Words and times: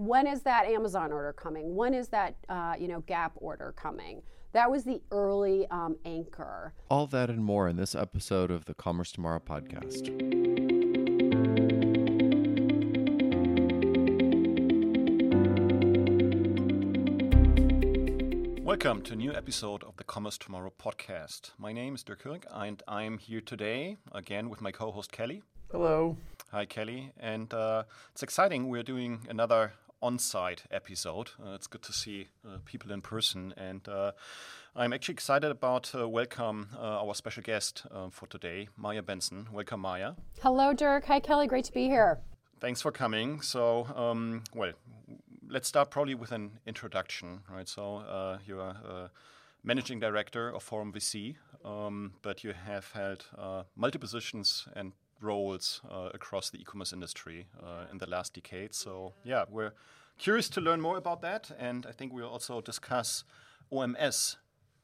when 0.00 0.26
is 0.26 0.40
that 0.40 0.64
Amazon 0.64 1.12
order 1.12 1.34
coming? 1.34 1.76
When 1.76 1.92
is 1.92 2.08
that, 2.08 2.34
uh, 2.48 2.74
you 2.78 2.88
know, 2.88 3.00
Gap 3.00 3.32
order 3.36 3.74
coming? 3.76 4.22
That 4.52 4.70
was 4.70 4.82
the 4.82 5.02
early 5.10 5.66
um, 5.66 5.98
anchor. 6.06 6.72
All 6.88 7.06
that 7.08 7.28
and 7.28 7.44
more 7.44 7.68
in 7.68 7.76
this 7.76 7.94
episode 7.94 8.50
of 8.50 8.64
the 8.64 8.72
Commerce 8.72 9.12
Tomorrow 9.12 9.40
podcast. 9.40 10.08
Welcome 18.64 19.02
to 19.02 19.12
a 19.12 19.16
new 19.16 19.34
episode 19.34 19.84
of 19.84 19.98
the 19.98 20.04
Commerce 20.04 20.38
Tomorrow 20.38 20.72
podcast. 20.82 21.50
My 21.58 21.74
name 21.74 21.94
is 21.94 22.02
Dirk 22.02 22.22
Hoerig, 22.22 22.44
and 22.50 22.82
I'm 22.88 23.18
here 23.18 23.42
today 23.42 23.98
again 24.12 24.48
with 24.48 24.62
my 24.62 24.72
co 24.72 24.92
host 24.92 25.12
Kelly. 25.12 25.42
Hello. 25.70 26.16
Hi, 26.50 26.64
Kelly. 26.64 27.12
And 27.20 27.54
uh, 27.54 27.84
it's 28.10 28.24
exciting. 28.24 28.68
We're 28.68 28.82
doing 28.82 29.20
another 29.28 29.74
on 30.02 30.18
site 30.18 30.64
episode. 30.70 31.30
Uh, 31.44 31.52
it's 31.52 31.66
good 31.66 31.82
to 31.82 31.92
see 31.92 32.28
uh, 32.46 32.58
people 32.64 32.92
in 32.92 33.00
person. 33.00 33.54
And 33.56 33.88
uh, 33.88 34.12
I'm 34.74 34.92
actually 34.92 35.14
excited 35.14 35.50
about 35.50 35.92
uh, 35.94 36.08
welcome 36.08 36.68
uh, 36.76 37.04
our 37.04 37.14
special 37.14 37.42
guest 37.42 37.86
for 38.10 38.26
today, 38.26 38.68
Maia 38.76 39.02
Benson. 39.02 39.48
Welcome, 39.52 39.80
Maia. 39.80 40.12
Hello, 40.42 40.72
Dirk. 40.72 41.04
Hi, 41.06 41.20
Kelly. 41.20 41.46
Great 41.46 41.64
to 41.66 41.72
be 41.72 41.84
here. 41.84 42.20
Thanks 42.60 42.82
for 42.82 42.92
coming. 42.92 43.40
So, 43.40 43.86
um, 43.96 44.44
well, 44.54 44.72
let's 45.50 45.68
start 45.68 45.90
probably 45.90 46.14
with 46.14 46.32
an 46.32 46.58
introduction, 46.66 47.40
right? 47.50 47.68
So 47.68 47.96
uh, 47.96 48.38
you 48.46 48.60
are 48.60 48.76
uh, 48.88 49.08
managing 49.64 50.00
director 50.00 50.48
of 50.54 50.62
Forum 50.62 50.92
VC, 50.92 51.36
um, 51.64 52.12
but 52.22 52.44
you 52.44 52.52
have 52.52 52.92
held 52.92 53.26
uh, 53.36 53.64
multiple 53.76 54.06
positions 54.06 54.68
and 54.74 54.92
roles 55.20 55.80
uh, 55.90 56.10
across 56.14 56.50
the 56.50 56.58
e-commerce 56.58 56.92
industry 56.92 57.46
uh, 57.62 57.86
in 57.90 57.98
the 57.98 58.08
last 58.08 58.34
decade. 58.34 58.74
So 58.74 59.14
yeah, 59.24 59.44
we're 59.48 59.72
curious 60.18 60.48
to 60.50 60.60
learn 60.60 60.80
more 60.80 60.96
about 60.96 61.22
that, 61.22 61.50
and 61.58 61.86
I 61.86 61.92
think 61.92 62.12
we'll 62.12 62.28
also 62.28 62.60
discuss 62.60 63.24
OMS 63.72 64.36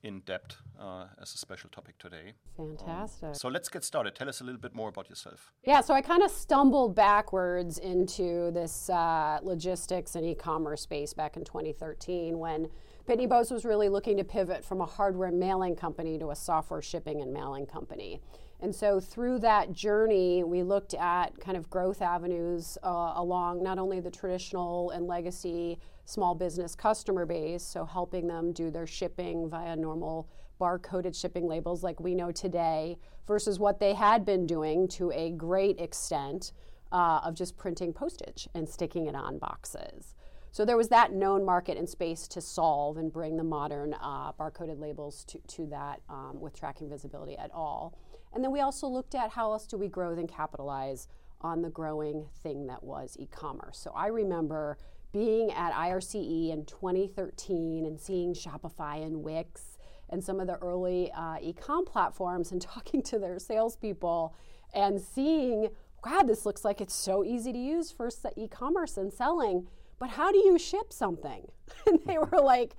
in 0.03 0.21
depth 0.21 0.57
uh, 0.79 1.07
as 1.21 1.35
a 1.35 1.39
special 1.39 1.69
topic 1.71 1.99
today. 1.99 2.35
Fantastic. 2.57 3.29
Um, 3.29 3.35
so 3.35 3.49
let's 3.49 3.69
get 3.69 3.83
started. 3.83 4.15
Tell 4.15 4.29
us 4.29 4.41
a 4.41 4.45
little 4.45 4.61
bit 4.61 4.75
more 4.75 4.89
about 4.89 5.09
yourself. 5.09 5.53
Yeah, 5.65 5.81
so 5.81 5.95
I 5.95 6.03
kind 6.03 6.23
of 6.23 6.31
stumbled 6.31 6.95
backwards 6.95 7.79
into 7.79 8.51
this 8.53 8.89
uh, 8.89 9.41
logistics 9.43 10.15
and 10.15 10.25
e 10.25 10.35
commerce 10.35 10.83
space 10.83 11.13
back 11.13 11.37
in 11.37 11.45
2013 11.45 12.39
when 12.39 12.69
Pitney 13.09 13.29
Bowes 13.29 13.51
was 13.51 13.65
really 13.65 13.89
looking 13.89 14.17
to 14.17 14.25
pivot 14.25 14.65
from 14.65 14.81
a 14.81 14.87
hardware 14.87 15.33
mailing 15.33 15.77
company 15.77 16.19
to 16.19 16.31
a 16.31 16.37
software 16.37 16.83
shipping 16.83 17.21
and 17.21 17.33
mailing 17.33 17.67
company. 17.67 18.21
And 18.61 18.75
so 18.75 19.01
through 19.01 19.41
that 19.41 19.73
journey, 19.73 20.43
we 20.43 20.63
looked 20.63 20.95
at 20.95 21.39
kind 21.39 21.57
of 21.57 21.69
growth 21.69 22.01
avenues 22.01 22.79
uh, 22.83 23.13
along 23.17 23.63
not 23.63 23.79
only 23.79 24.01
the 24.01 24.11
traditional 24.11 24.91
and 24.91 25.07
legacy 25.07 25.79
small 26.07 26.35
business 26.35 26.75
customer 26.75 27.27
base, 27.27 27.63
so 27.63 27.85
helping 27.85 28.27
them 28.27 28.53
do 28.53 28.71
their 28.71 28.87
shipping 28.87 29.49
via 29.49 29.77
normal 29.77 30.29
barcoded 30.61 31.15
shipping 31.15 31.47
labels 31.47 31.83
like 31.83 32.01
we 32.01 32.15
know 32.15 32.33
today, 32.33 32.97
versus 33.27 33.59
what 33.59 33.79
they 33.79 33.93
had 33.93 34.25
been 34.25 34.47
doing 34.47 34.89
to 34.89 35.11
a 35.11 35.31
great 35.33 35.79
extent 35.79 36.53
uh, 36.93 37.21
of 37.25 37.35
just 37.35 37.57
printing 37.59 37.93
postage 37.93 38.49
and 38.55 38.67
sticking 38.67 39.07
it 39.07 39.15
on 39.15 39.39
boxes. 39.39 40.15
So 40.53 40.65
there 40.65 40.79
was 40.79 40.89
that 40.89 41.13
known 41.13 41.45
market 41.45 41.77
and 41.77 41.87
space 41.87 42.27
to 42.29 42.41
solve 42.41 42.97
and 42.97 43.13
bring 43.13 43.37
the 43.37 43.45
modern 43.45 43.95
uh, 44.01 44.33
barcoded 44.33 44.79
labels 44.81 45.25
to, 45.25 45.39
to 45.49 45.67
that 45.67 46.01
um, 46.09 46.41
with 46.41 46.59
tracking 46.59 46.89
visibility 46.89 47.37
at 47.37 47.51
all. 47.53 47.99
And 48.35 48.45
then 48.45 48.53
we 48.53 48.61
also 48.61 48.87
looked 48.87 49.15
at 49.15 49.31
how 49.31 49.53
else 49.53 49.67
do 49.67 49.77
we 49.77 49.89
grow 49.89 50.13
and 50.13 50.29
capitalize 50.29 51.09
on 51.41 51.63
the 51.63 51.71
growing 51.71 52.27
thing 52.43 52.67
that 52.67 52.83
was 52.83 53.17
e 53.19 53.27
commerce. 53.27 53.79
So 53.79 53.93
I 53.95 54.09
remember 54.09 54.79
being 55.13 55.51
at 55.53 55.73
IRCE 55.73 56.51
in 56.51 56.65
2013 56.67 57.87
and 57.87 57.99
seeing 57.99 58.35
Shopify 58.35 59.05
and 59.05 59.23
Wix 59.23 59.79
and 60.11 60.23
some 60.23 60.41
of 60.41 60.47
the 60.47 60.57
early 60.57 61.11
uh, 61.13 61.37
e 61.41 61.53
com 61.53 61.85
platforms 61.85 62.53
and 62.53 62.61
talking 62.75 63.03
to 63.05 63.19
their 63.19 63.39
salespeople 63.39 64.35
and 64.75 65.01
seeing, 65.01 65.69
God, 66.03 66.25
this 66.25 66.45
looks 66.45 66.65
like 66.65 66.81
it's 66.81 66.95
so 66.95 67.25
easy 67.25 67.53
to 67.53 67.59
use 67.59 67.91
for 67.91 68.11
e 68.37 68.49
commerce 68.49 68.97
and 68.97 69.13
selling. 69.13 69.67
But 69.99 70.11
how 70.11 70.31
do 70.31 70.39
you 70.39 70.59
ship 70.59 70.93
something? 70.93 71.49
and 71.87 72.01
they 72.05 72.19
were 72.19 72.41
like, 72.43 72.77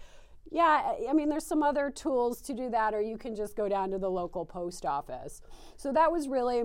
yeah, 0.52 0.94
I 1.10 1.14
mean, 1.14 1.30
there's 1.30 1.46
some 1.46 1.64
other 1.64 1.90
tools 1.90 2.42
to 2.42 2.54
do 2.54 2.70
that, 2.70 2.94
or 2.94 3.02
you 3.02 3.18
can 3.18 3.36
just 3.36 3.56
go 3.56 3.68
down 3.68 3.92
to 3.92 3.98
the 3.98 4.10
local 4.10 4.46
post 4.46 4.86
office. 4.86 5.42
So 5.76 5.92
that 5.92 6.12
was 6.12 6.28
really 6.28 6.64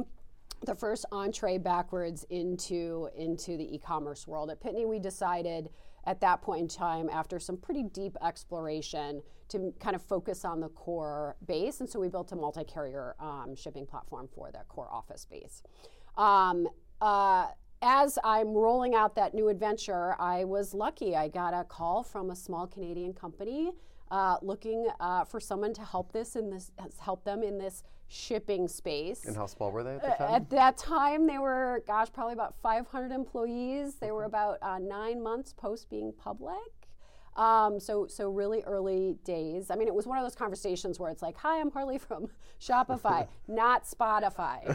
the 0.65 0.75
first 0.75 1.05
entree 1.11 1.59
backwards 1.59 2.25
into 2.31 3.09
into 3.17 3.57
the 3.57 3.75
e-commerce 3.75 4.27
world. 4.27 4.51
At 4.51 4.61
Pitney, 4.61 4.87
we 4.89 4.99
decided 4.99 5.71
at 6.05 6.21
that 6.21 6.43
point 6.43 6.61
in 6.63 6.69
time, 6.69 7.09
after 7.11 7.39
some 7.39 7.57
pretty 7.57 7.85
deep 7.85 8.17
exploration, 8.23 9.23
to 9.49 9.73
kind 9.79 9.95
of 9.95 10.03
focus 10.03 10.45
on 10.45 10.61
the 10.61 10.69
core 10.69 11.37
base, 11.47 11.81
and 11.81 11.89
so 11.89 12.01
we 12.01 12.09
built 12.09 12.33
a 12.33 12.37
multi-carrier 12.37 13.15
um, 13.21 13.55
shipping 13.55 13.87
platform 13.87 14.29
for 14.35 14.51
that 14.53 14.67
core 14.69 14.89
office 14.93 15.27
base. 15.31 15.63
Um, 16.17 16.69
uh, 17.01 17.49
as 17.83 18.19
I'm 18.23 18.55
rolling 18.55 18.95
out 18.95 19.17
that 19.17 19.35
new 19.35 19.49
adventure, 19.49 20.15
I 20.19 20.45
was 20.45 20.73
lucky. 20.73 21.17
I 21.17 21.29
got 21.29 21.53
a 21.53 21.65
call 21.65 22.03
from 22.03 22.31
a 22.31 22.37
small 22.37 22.67
Canadian 22.67 23.13
company 23.13 23.73
uh, 24.11 24.37
looking 24.41 24.89
uh, 25.01 25.25
for 25.25 25.41
someone 25.41 25.75
to 25.75 25.83
help 25.83 26.13
this 26.13 26.37
in 26.37 26.51
this 26.51 26.71
help 27.01 27.25
them 27.25 27.43
in 27.43 27.59
this 27.59 27.83
shipping 28.09 28.69
space. 28.69 29.25
And 29.25 29.35
how 29.35 29.47
small 29.47 29.73
were 29.73 29.83
they 29.83 29.97
at 29.97 30.03
the 30.03 30.09
time? 30.09 30.33
Uh, 30.33 30.37
at 30.37 30.51
that 30.51 30.77
time, 30.77 31.27
they 31.27 31.39
were, 31.39 31.83
gosh, 31.87 32.09
probably 32.13 32.35
about 32.35 32.55
500 32.63 33.11
employees. 33.11 33.97
They 33.97 34.13
were 34.13 34.25
about 34.25 34.59
uh, 34.63 34.79
nine 34.79 35.23
months 35.23 35.53
post 35.53 35.89
being 35.91 36.13
public. 36.13 36.59
Um, 37.35 37.81
so, 37.81 38.07
so 38.07 38.29
really 38.29 38.63
early 38.67 39.17
days. 39.25 39.71
I 39.71 39.75
mean, 39.77 39.89
it 39.89 39.95
was 39.95 40.07
one 40.07 40.19
of 40.19 40.25
those 40.25 40.35
conversations 40.35 41.01
where 41.01 41.11
it's 41.11 41.23
like, 41.23 41.37
"Hi, 41.39 41.61
I'm 41.61 41.71
Harley 41.71 41.97
from 41.97 42.29
Shopify, 42.61 43.27
not 43.49 43.85
Spotify," 43.85 44.67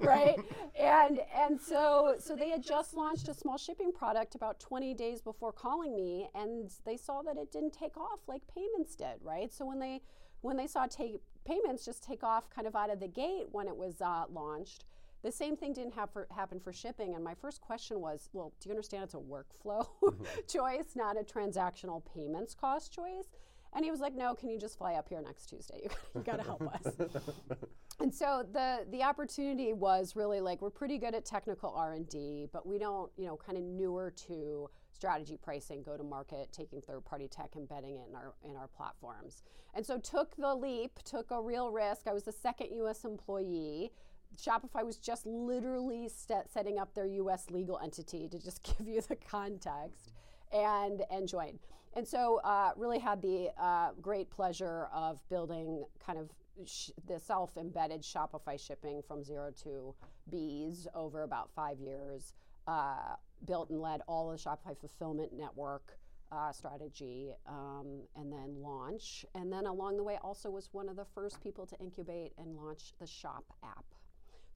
right? 0.02 0.36
And 0.78 1.20
and 1.36 1.60
so 1.60 2.14
so 2.18 2.34
they 2.34 2.48
had 2.48 2.62
just 2.62 2.94
launched 2.94 3.28
a 3.28 3.34
small 3.34 3.58
shipping 3.58 3.92
product 3.92 4.34
about 4.34 4.58
20 4.58 4.94
days 4.94 5.20
before 5.20 5.52
calling 5.52 5.94
me, 5.94 6.28
and 6.34 6.70
they 6.86 6.96
saw 6.96 7.20
that 7.22 7.36
it 7.36 7.52
didn't 7.52 7.74
take 7.74 7.98
off 7.98 8.20
like 8.26 8.40
payments 8.54 8.96
did, 8.96 9.18
right? 9.22 9.52
So 9.52 9.66
when 9.66 9.78
they 9.78 10.00
when 10.40 10.56
they 10.56 10.66
saw 10.66 10.86
take 10.86 11.20
payments 11.44 11.84
just 11.84 12.02
take 12.02 12.22
off 12.22 12.48
kind 12.48 12.66
of 12.66 12.74
out 12.74 12.90
of 12.90 13.00
the 13.00 13.08
gate 13.08 13.46
when 13.52 13.68
it 13.68 13.76
was 13.76 14.00
uh, 14.00 14.24
launched 14.30 14.84
the 15.22 15.32
same 15.32 15.56
thing 15.56 15.72
didn't 15.72 15.94
for, 16.12 16.26
happen 16.34 16.60
for 16.60 16.72
shipping. 16.72 17.14
And 17.14 17.22
my 17.22 17.34
first 17.34 17.60
question 17.60 18.00
was, 18.00 18.28
well, 18.32 18.52
do 18.60 18.68
you 18.68 18.72
understand 18.72 19.04
it's 19.04 19.14
a 19.14 19.18
workflow 19.18 19.86
mm-hmm. 20.02 20.24
choice, 20.48 20.94
not 20.94 21.16
a 21.18 21.24
transactional 21.24 22.02
payments 22.14 22.54
cost 22.54 22.92
choice? 22.92 23.28
And 23.74 23.84
he 23.84 23.90
was 23.90 24.00
like, 24.00 24.16
no, 24.16 24.34
can 24.34 24.50
you 24.50 24.58
just 24.58 24.78
fly 24.78 24.94
up 24.94 25.08
here 25.08 25.20
next 25.22 25.46
Tuesday? 25.46 25.80
You, 25.84 25.90
you 26.16 26.20
got 26.22 26.38
to 26.38 26.42
help 26.42 26.62
us. 26.62 26.92
and 28.00 28.12
so 28.12 28.44
the 28.52 28.84
the 28.90 29.02
opportunity 29.02 29.72
was 29.72 30.16
really 30.16 30.40
like 30.40 30.60
we're 30.60 30.70
pretty 30.70 30.98
good 30.98 31.14
at 31.14 31.24
technical 31.24 31.72
R&D, 31.74 32.48
but 32.52 32.66
we 32.66 32.78
don't, 32.78 33.12
you 33.16 33.26
know, 33.26 33.36
kind 33.36 33.56
of 33.56 33.62
newer 33.62 34.12
to 34.26 34.68
strategy 34.92 35.38
pricing, 35.40 35.82
go 35.82 35.96
to 35.96 36.02
market, 36.02 36.48
taking 36.52 36.80
third 36.80 37.04
party 37.04 37.28
tech, 37.28 37.50
embedding 37.56 37.96
it 37.96 38.08
in 38.08 38.16
our 38.16 38.34
in 38.44 38.56
our 38.56 38.66
platforms. 38.68 39.42
And 39.74 39.86
so 39.86 39.98
took 39.98 40.34
the 40.36 40.54
leap, 40.54 40.98
took 41.04 41.30
a 41.30 41.40
real 41.40 41.70
risk. 41.70 42.08
I 42.08 42.12
was 42.12 42.24
the 42.24 42.32
second 42.32 42.68
US 42.72 43.04
employee 43.04 43.92
Shopify 44.36 44.84
was 44.84 44.96
just 44.96 45.26
literally 45.26 46.08
set, 46.08 46.50
setting 46.50 46.78
up 46.78 46.94
their 46.94 47.06
US 47.06 47.50
legal 47.50 47.78
entity 47.78 48.28
to 48.28 48.38
just 48.38 48.62
give 48.78 48.86
you 48.86 49.00
the 49.00 49.16
context 49.16 50.12
and 50.52 51.02
and 51.10 51.28
join. 51.28 51.58
And 51.94 52.06
so 52.06 52.40
uh, 52.44 52.70
really 52.76 53.00
had 53.00 53.20
the 53.20 53.50
uh, 53.58 53.90
great 54.00 54.30
pleasure 54.30 54.88
of 54.94 55.20
building 55.28 55.84
kind 56.04 56.18
of 56.18 56.30
sh- 56.64 56.90
the 57.06 57.18
self-embedded 57.18 58.02
Shopify 58.02 58.58
shipping 58.58 59.02
from 59.06 59.24
zero 59.24 59.52
to 59.64 59.94
bees 60.30 60.86
over 60.94 61.22
about 61.22 61.50
five 61.54 61.80
years. 61.80 62.34
Uh, 62.66 63.16
built 63.46 63.70
and 63.70 63.80
led 63.80 64.00
all 64.06 64.30
the 64.30 64.36
Shopify 64.36 64.78
fulfillment 64.78 65.32
network 65.32 65.98
uh, 66.30 66.52
strategy 66.52 67.32
um, 67.48 68.02
and 68.16 68.32
then 68.32 68.54
launch. 68.62 69.24
And 69.34 69.52
then 69.52 69.66
along 69.66 69.96
the 69.96 70.04
way, 70.04 70.18
also 70.22 70.50
was 70.50 70.68
one 70.72 70.88
of 70.88 70.96
the 70.96 71.04
first 71.04 71.42
people 71.42 71.66
to 71.66 71.76
incubate 71.80 72.32
and 72.38 72.56
launch 72.56 72.92
the 73.00 73.06
Shop 73.06 73.44
app. 73.64 73.84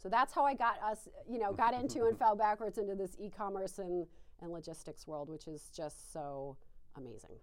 So 0.04 0.10
that's 0.10 0.34
how 0.34 0.44
I 0.44 0.52
got 0.52 0.76
us, 0.82 1.08
you 1.26 1.38
know, 1.38 1.54
got 1.54 1.72
into 1.72 2.04
and 2.04 2.18
fell 2.22 2.36
backwards 2.36 2.76
into 2.76 2.94
this 2.94 3.16
e-commerce 3.18 3.78
and, 3.78 4.06
and 4.42 4.52
logistics 4.52 5.06
world, 5.06 5.30
which 5.30 5.48
is 5.48 5.70
just 5.74 6.12
so 6.12 6.58
amazing. 6.94 7.36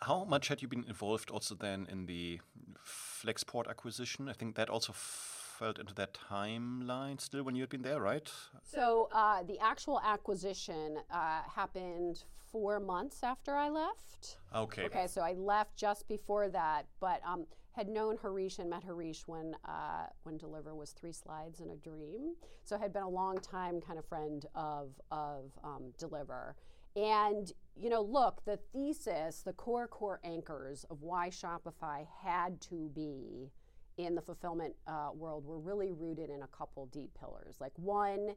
How 0.00 0.24
much 0.24 0.48
had 0.48 0.62
you 0.62 0.68
been 0.68 0.86
involved 0.88 1.30
also 1.30 1.54
then 1.54 1.86
in 1.90 2.06
the 2.06 2.40
Flexport 2.82 3.68
acquisition? 3.68 4.26
I 4.26 4.32
think 4.32 4.54
that 4.54 4.70
also 4.70 4.94
felt 4.94 5.78
into 5.78 5.92
that 5.96 6.16
timeline 6.30 7.20
still 7.20 7.42
when 7.42 7.54
you 7.54 7.64
had 7.64 7.68
been 7.68 7.82
there, 7.82 8.00
right? 8.00 8.32
So 8.62 9.10
uh, 9.12 9.42
the 9.42 9.58
actual 9.58 10.00
acquisition 10.02 10.96
uh, 11.10 11.42
happened 11.54 12.24
four 12.50 12.80
months 12.80 13.22
after 13.22 13.54
I 13.54 13.68
left. 13.68 14.38
Okay. 14.54 14.86
Okay, 14.86 15.06
so 15.08 15.20
I 15.20 15.34
left 15.34 15.76
just 15.76 16.08
before 16.08 16.48
that, 16.48 16.86
but 17.00 17.20
um, 17.22 17.44
had 17.74 17.88
known 17.88 18.16
Harish 18.22 18.58
and 18.58 18.70
met 18.70 18.84
Harish 18.84 19.26
when 19.26 19.56
uh, 19.64 20.06
when 20.22 20.38
Deliverr 20.38 20.76
was 20.76 20.92
three 20.92 21.12
slides 21.12 21.60
and 21.60 21.70
a 21.72 21.76
dream. 21.76 22.34
So 22.64 22.78
had 22.78 22.92
been 22.92 23.02
a 23.02 23.08
long 23.08 23.38
time 23.38 23.80
kind 23.80 23.98
of 23.98 24.06
friend 24.06 24.46
of 24.54 24.90
of 25.10 25.50
um, 25.62 25.92
Deliverr. 25.98 26.54
And 26.96 27.52
you 27.76 27.90
know, 27.90 28.02
look, 28.02 28.44
the 28.44 28.58
thesis, 28.72 29.42
the 29.42 29.52
core 29.52 29.88
core 29.88 30.20
anchors 30.22 30.84
of 30.88 31.02
why 31.02 31.30
Shopify 31.30 32.06
had 32.22 32.60
to 32.62 32.90
be 32.94 33.50
in 33.96 34.14
the 34.14 34.22
fulfillment 34.22 34.74
uh, 34.86 35.08
world 35.12 35.44
were 35.44 35.58
really 35.58 35.90
rooted 35.90 36.30
in 36.30 36.42
a 36.42 36.48
couple 36.48 36.86
deep 36.86 37.10
pillars. 37.18 37.56
Like 37.60 37.72
one, 37.76 38.34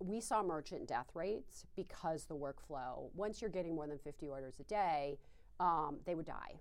we 0.00 0.20
saw 0.20 0.42
merchant 0.42 0.86
death 0.86 1.08
rates 1.14 1.66
because 1.76 2.24
the 2.24 2.36
workflow. 2.36 3.10
Once 3.14 3.42
you're 3.42 3.50
getting 3.50 3.74
more 3.74 3.86
than 3.86 3.98
50 3.98 4.28
orders 4.28 4.54
a 4.60 4.64
day, 4.64 5.18
um, 5.60 5.98
they 6.06 6.14
would 6.14 6.26
die 6.26 6.60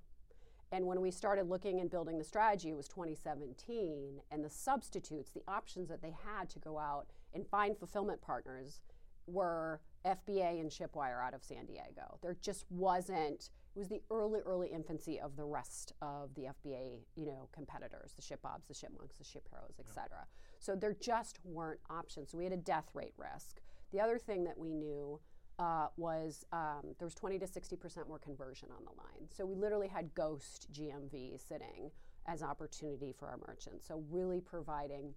and 0.72 0.86
when 0.86 1.02
we 1.02 1.12
started 1.12 1.48
looking 1.48 1.80
and 1.80 1.90
building 1.90 2.18
the 2.18 2.24
strategy, 2.24 2.70
it 2.70 2.76
was 2.76 2.88
2017, 2.88 4.22
and 4.32 4.44
the 4.44 4.50
substitutes, 4.50 5.32
the 5.32 5.44
options 5.48 5.88
that 5.90 6.02
they 6.02 6.14
had 6.26 6.50
to 6.50 6.60
go 6.60 6.78
out 6.78 7.08
and 7.34 7.48
find 7.48 7.78
fulfillment 7.78 8.22
partners 8.22 8.82
were 9.28 9.82
FBA 10.06 10.60
and 10.60 10.70
Shipwire 10.70 11.24
out 11.24 11.34
of 11.34 11.44
San 11.44 11.66
Diego. 11.66 12.18
There 12.22 12.38
just 12.42 12.66
wasn't. 12.70 13.50
It 13.76 13.80
was 13.80 13.90
the 13.90 14.02
early, 14.10 14.40
early 14.46 14.70
infancy 14.70 15.20
of 15.20 15.36
the 15.36 15.46
rest 15.46 15.94
of 16.02 16.34
the 16.36 16.44
FBA, 16.44 17.02
you 17.16 17.26
know, 17.26 17.48
competitors, 17.54 18.14
the 18.16 18.22
ShipBobs, 18.22 18.68
the 18.68 18.74
ShipMonks, 18.74 19.18
the 19.18 19.24
ShipHeroes, 19.24 19.80
et 19.80 19.88
cetera. 19.94 20.26
So 20.60 20.76
there 20.76 20.96
just 21.00 21.40
weren't 21.44 21.80
options. 21.90 22.32
So 22.32 22.38
we 22.38 22.44
had 22.44 22.54
a 22.54 22.58
death 22.58 22.90
rate 22.94 23.14
risk. 23.18 23.62
The 23.92 24.02
other 24.02 24.18
thing 24.18 24.44
that 24.46 24.58
we 24.58 24.74
knew 24.74 25.20
uh, 25.60 25.88
was 25.98 26.46
um, 26.52 26.82
there 27.00 27.06
was 27.06 27.16
20 27.16 27.40
to 27.40 27.48
60 27.48 27.76
percent 27.76 28.08
more 28.08 28.20
conversion 28.20 28.70
on 28.72 28.84
the 28.84 28.92
line. 28.92 29.28
So 29.30 29.46
we 29.46 29.56
literally 29.56 29.88
had 29.88 30.14
ghost 30.14 30.68
GMV 30.72 31.40
sitting 31.48 31.92
as 32.28 32.44
opportunity 32.44 33.14
for 33.18 33.28
our 33.28 33.40
merchants. 33.48 33.88
So 33.88 34.04
really 34.10 34.42
providing 34.42 35.14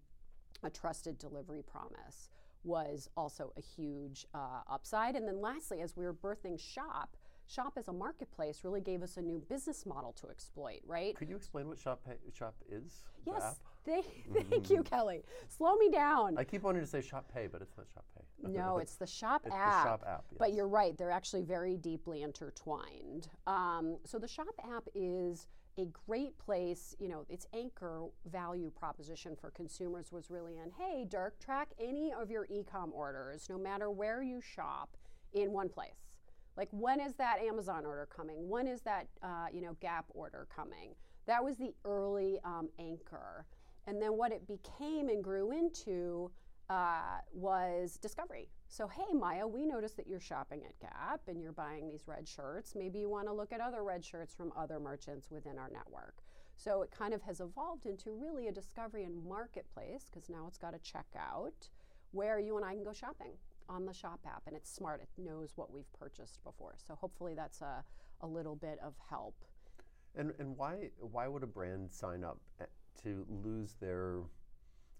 a 0.63 0.71
trusted 0.71 1.19
delivery 1.19 1.63
promise 1.63 2.29
was 2.63 3.09
also 3.17 3.53
a 3.57 3.61
huge 3.61 4.27
uh, 4.35 4.61
upside. 4.69 5.17
And 5.17 5.27
then 5.27 5.41
lastly, 5.41 5.81
as 5.81 5.97
we 5.97 6.05
were 6.05 6.15
birthing 6.15 6.61
Shop, 6.61 7.17
Shop 7.50 7.73
as 7.76 7.88
a 7.88 7.93
marketplace 7.93 8.61
really 8.62 8.81
gave 8.81 9.02
us 9.02 9.17
a 9.17 9.23
new 9.23 9.43
business 9.49 9.85
model 9.85 10.12
to 10.20 10.29
exploit, 10.29 10.81
right? 10.87 11.17
Could 11.17 11.29
you 11.29 11.35
explain 11.35 11.67
what 11.67 11.79
Shop 11.81 12.00
Pay, 12.06 12.14
Shop 12.32 12.55
is? 12.70 13.02
Yes. 13.26 13.56
They, 13.87 14.02
thank 14.50 14.69
you, 14.69 14.82
Kelly. 14.82 15.23
Slow 15.49 15.75
me 15.76 15.91
down. 15.91 16.37
I 16.37 16.44
keep 16.44 16.64
wanting 16.64 16.82
to 16.82 16.87
say 16.87 17.00
Shop 17.00 17.25
Pay, 17.32 17.49
but 17.50 17.62
it's 17.62 17.75
not 17.79 17.87
Shop 17.94 18.05
Pay. 18.14 18.52
no, 18.52 18.76
it's 18.76 18.97
the 18.97 19.06
Shop 19.06 19.41
It's 19.47 19.55
the 19.55 19.58
app. 19.58 19.87
Shop 19.87 20.05
app, 20.06 20.25
But 20.38 20.52
you're 20.52 20.69
right; 20.69 20.97
they're 20.99 21.11
actually 21.11 21.41
very 21.41 21.79
deeply 21.79 22.20
intertwined. 22.20 23.29
Um, 23.47 23.96
so 24.05 24.19
the 24.19 24.29
Shop 24.29 24.55
app 24.62 24.87
is 24.94 25.46
a 25.79 25.87
great 26.06 26.38
place. 26.38 26.94
You 26.99 27.08
know, 27.08 27.25
its 27.31 27.46
anchor 27.55 28.03
value 28.31 28.70
proposition 28.70 29.35
for 29.35 29.50
consumers 29.50 30.12
was 30.12 30.31
really 30.31 30.58
in, 30.58 30.73
hey, 30.79 31.06
Dirk, 31.08 31.41
track 31.41 31.69
any 31.81 32.12
of 32.12 32.31
your 32.31 32.46
e-com 32.50 32.93
orders, 32.94 33.49
no 33.49 33.56
matter 33.56 33.91
where 33.91 34.23
you 34.23 34.43
shop, 34.43 34.94
in 35.32 35.53
one 35.53 35.70
place. 35.70 36.10
Like 36.61 36.69
when 36.73 37.01
is 37.01 37.15
that 37.15 37.39
Amazon 37.41 37.87
order 37.87 38.07
coming? 38.15 38.37
When 38.47 38.69
is 38.69 38.83
that 38.83 39.07
uh, 39.23 39.47
you 39.51 39.62
know 39.62 39.79
Gap 39.81 40.05
order 40.11 40.47
coming? 40.55 40.95
That 41.27 41.43
was 41.43 41.57
the 41.57 41.73
early 41.87 42.39
um, 42.45 42.69
anchor, 42.79 43.47
and 43.87 44.01
then 44.01 44.19
what 44.19 44.31
it 44.31 44.47
became 44.47 45.09
and 45.09 45.25
grew 45.25 45.53
into 45.53 46.31
uh, 46.69 47.21
was 47.33 47.97
discovery. 47.97 48.51
So 48.69 48.87
hey 48.87 49.15
Maia, 49.15 49.49
we 49.49 49.65
noticed 49.65 49.97
that 49.97 50.07
you're 50.07 50.21
shopping 50.21 50.61
at 50.67 50.79
Gap 50.81 51.23
and 51.29 51.41
you're 51.41 51.53
buying 51.53 51.89
these 51.89 52.03
red 52.07 52.29
shirts. 52.29 52.75
Maybe 52.77 52.99
you 52.99 53.09
want 53.09 53.27
to 53.29 53.33
look 53.33 53.53
at 53.53 53.63
other 53.63 53.83
red 53.83 54.05
shirts 54.05 54.35
from 54.35 54.53
other 54.55 54.79
merchants 54.79 55.31
within 55.31 55.59
our 55.59 55.71
network. 55.73 56.17
So 56.56 56.83
it 56.83 56.91
kind 56.91 57.15
of 57.15 57.23
has 57.23 57.41
evolved 57.41 57.87
into 57.87 58.11
really 58.11 58.49
a 58.49 58.53
discovery 58.53 59.05
and 59.05 59.25
marketplace 59.25 60.11
because 60.13 60.29
now 60.29 60.45
it's 60.47 60.59
got 60.59 60.75
a 60.75 60.79
checkout 60.79 61.71
where 62.11 62.39
you 62.39 62.59
and 62.59 62.67
I 62.67 62.75
can 62.75 62.85
go 62.85 62.93
shopping 62.93 63.33
on 63.70 63.87
the 63.87 63.94
shop 63.94 64.20
app 64.26 64.43
and 64.46 64.56
it's 64.56 64.70
smart 64.70 65.00
it 65.00 65.08
knows 65.17 65.52
what 65.56 65.72
we've 65.72 65.90
purchased 65.99 66.43
before 66.44 66.75
so 66.87 66.94
hopefully 66.94 67.34
that's 67.34 67.61
a, 67.62 67.84
a 68.20 68.26
little 68.26 68.56
bit 68.56 68.78
of 68.84 68.94
help 69.08 69.37
And 70.19 70.32
and 70.40 70.56
why 70.56 70.90
why 71.14 71.28
would 71.28 71.44
a 71.44 71.52
brand 71.58 71.90
sign 72.02 72.25
up 72.25 72.38
eh, 72.61 72.64
to 73.02 73.25
lose 73.44 73.76
their 73.81 74.05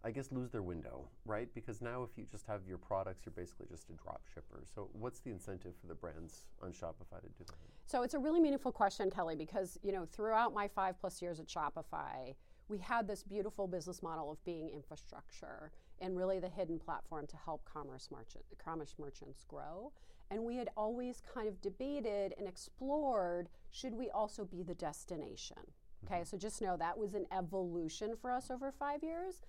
I 0.03 0.11
guess 0.13 0.33
lose 0.33 0.51
their 0.51 0.63
window, 0.63 1.11
right? 1.27 1.49
Because 1.55 1.83
now 1.83 2.03
if 2.03 2.17
you 2.17 2.25
just 2.25 2.47
have 2.47 2.61
your 2.67 2.79
products, 2.79 3.27
you're 3.27 3.35
basically 3.37 3.67
just 3.71 3.91
a 3.91 3.93
drop 4.03 4.23
shipper. 4.33 4.65
So 4.75 4.89
what's 4.95 5.21
the 5.21 5.31
incentive 5.31 5.75
for 5.79 5.89
the 5.89 5.95
brands 5.95 6.47
on 6.63 6.71
Shopify 6.73 7.21
to 7.21 7.29
do 7.39 7.45
that? 7.49 7.57
so 7.91 8.03
it's 8.03 8.15
a 8.15 8.19
really 8.19 8.41
meaningful 8.41 8.71
question 8.71 9.11
kelly 9.11 9.35
because 9.35 9.79
you 9.83 9.91
know 9.93 10.07
throughout 10.07 10.55
my 10.55 10.69
five 10.69 10.99
plus 11.01 11.21
years 11.21 11.41
at 11.41 11.47
shopify 11.49 12.35
we 12.69 12.79
had 12.79 13.09
this 13.09 13.25
beautiful 13.25 13.67
business 13.67 14.01
model 14.03 14.31
of 14.31 14.43
being 14.45 14.69
infrastructure 14.71 15.73
and 16.01 16.17
really 16.17 16.39
the 16.39 16.49
hidden 16.49 16.79
platform 16.79 17.27
to 17.29 17.37
help 17.37 17.65
commerce, 17.65 18.09
merchant, 18.11 18.45
commerce 18.63 18.95
merchants 18.99 19.45
grow. 19.47 19.93
And 20.31 20.45
we 20.45 20.57
had 20.57 20.71
always 20.77 21.21
kind 21.35 21.49
of 21.49 21.61
debated 21.61 22.35
and 22.39 22.47
explored 22.47 23.49
should 23.71 23.95
we 23.95 24.11
also 24.11 24.45
be 24.45 24.63
the 24.63 24.75
destination? 24.75 25.57
Mm-hmm. 25.59 26.15
Okay, 26.15 26.25
so 26.25 26.37
just 26.37 26.63
know 26.63 26.77
that 26.77 26.97
was 26.97 27.15
an 27.15 27.27
evolution 27.37 28.15
for 28.21 28.31
us 28.31 28.51
over 28.51 28.73
five 28.73 29.03
years. 29.03 29.43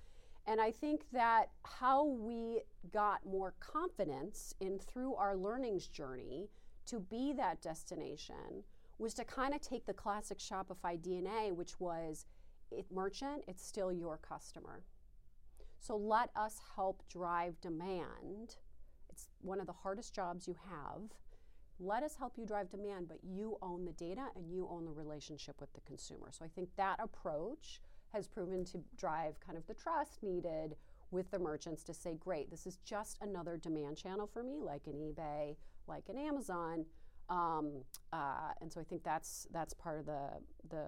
And 0.47 0.59
I 0.59 0.71
think 0.71 1.03
that 1.13 1.49
how 1.63 2.03
we 2.03 2.61
got 2.91 3.25
more 3.25 3.53
confidence 3.59 4.55
in 4.59 4.79
through 4.79 5.15
our 5.15 5.35
learnings 5.35 5.87
journey 5.87 6.49
to 6.87 6.99
be 6.99 7.31
that 7.33 7.61
destination 7.61 8.63
was 8.97 9.13
to 9.15 9.23
kind 9.23 9.53
of 9.53 9.61
take 9.61 9.85
the 9.85 9.93
classic 9.93 10.39
Shopify 10.39 10.99
DNA, 10.99 11.53
which 11.53 11.79
was 11.79 12.25
it 12.71 12.85
merchant, 12.91 13.43
it's 13.47 13.65
still 13.65 13.91
your 13.91 14.17
customer. 14.17 14.81
So 15.81 15.97
let 15.97 16.29
us 16.35 16.61
help 16.75 17.01
drive 17.09 17.59
demand. 17.59 18.57
It's 19.09 19.29
one 19.41 19.59
of 19.59 19.65
the 19.65 19.73
hardest 19.73 20.13
jobs 20.13 20.47
you 20.47 20.55
have. 20.69 21.01
Let 21.79 22.03
us 22.03 22.15
help 22.15 22.33
you 22.37 22.45
drive 22.45 22.69
demand, 22.69 23.07
but 23.07 23.17
you 23.23 23.57
own 23.63 23.85
the 23.85 23.93
data 23.93 24.27
and 24.35 24.47
you 24.47 24.67
own 24.69 24.85
the 24.85 24.91
relationship 24.91 25.59
with 25.59 25.73
the 25.73 25.81
consumer. 25.81 26.29
So 26.29 26.45
I 26.45 26.49
think 26.49 26.69
that 26.77 26.99
approach 27.01 27.81
has 28.13 28.27
proven 28.27 28.63
to 28.65 28.79
drive 28.95 29.39
kind 29.39 29.57
of 29.57 29.65
the 29.65 29.73
trust 29.73 30.21
needed 30.21 30.75
with 31.09 31.31
the 31.31 31.39
merchants 31.39 31.83
to 31.85 31.95
say, 31.95 32.15
great, 32.19 32.51
this 32.51 32.67
is 32.67 32.77
just 32.85 33.17
another 33.19 33.57
demand 33.57 33.97
channel 33.97 34.29
for 34.31 34.43
me, 34.43 34.61
like 34.63 34.85
an 34.85 34.93
eBay, 34.93 35.55
like 35.87 36.03
an 36.09 36.17
Amazon. 36.17 36.85
Um, 37.27 37.81
uh, 38.13 38.51
and 38.61 38.71
so 38.71 38.79
I 38.79 38.83
think 38.83 39.03
that's 39.03 39.47
that's 39.51 39.73
part 39.73 39.99
of 39.99 40.05
the 40.05 40.29
the 40.69 40.85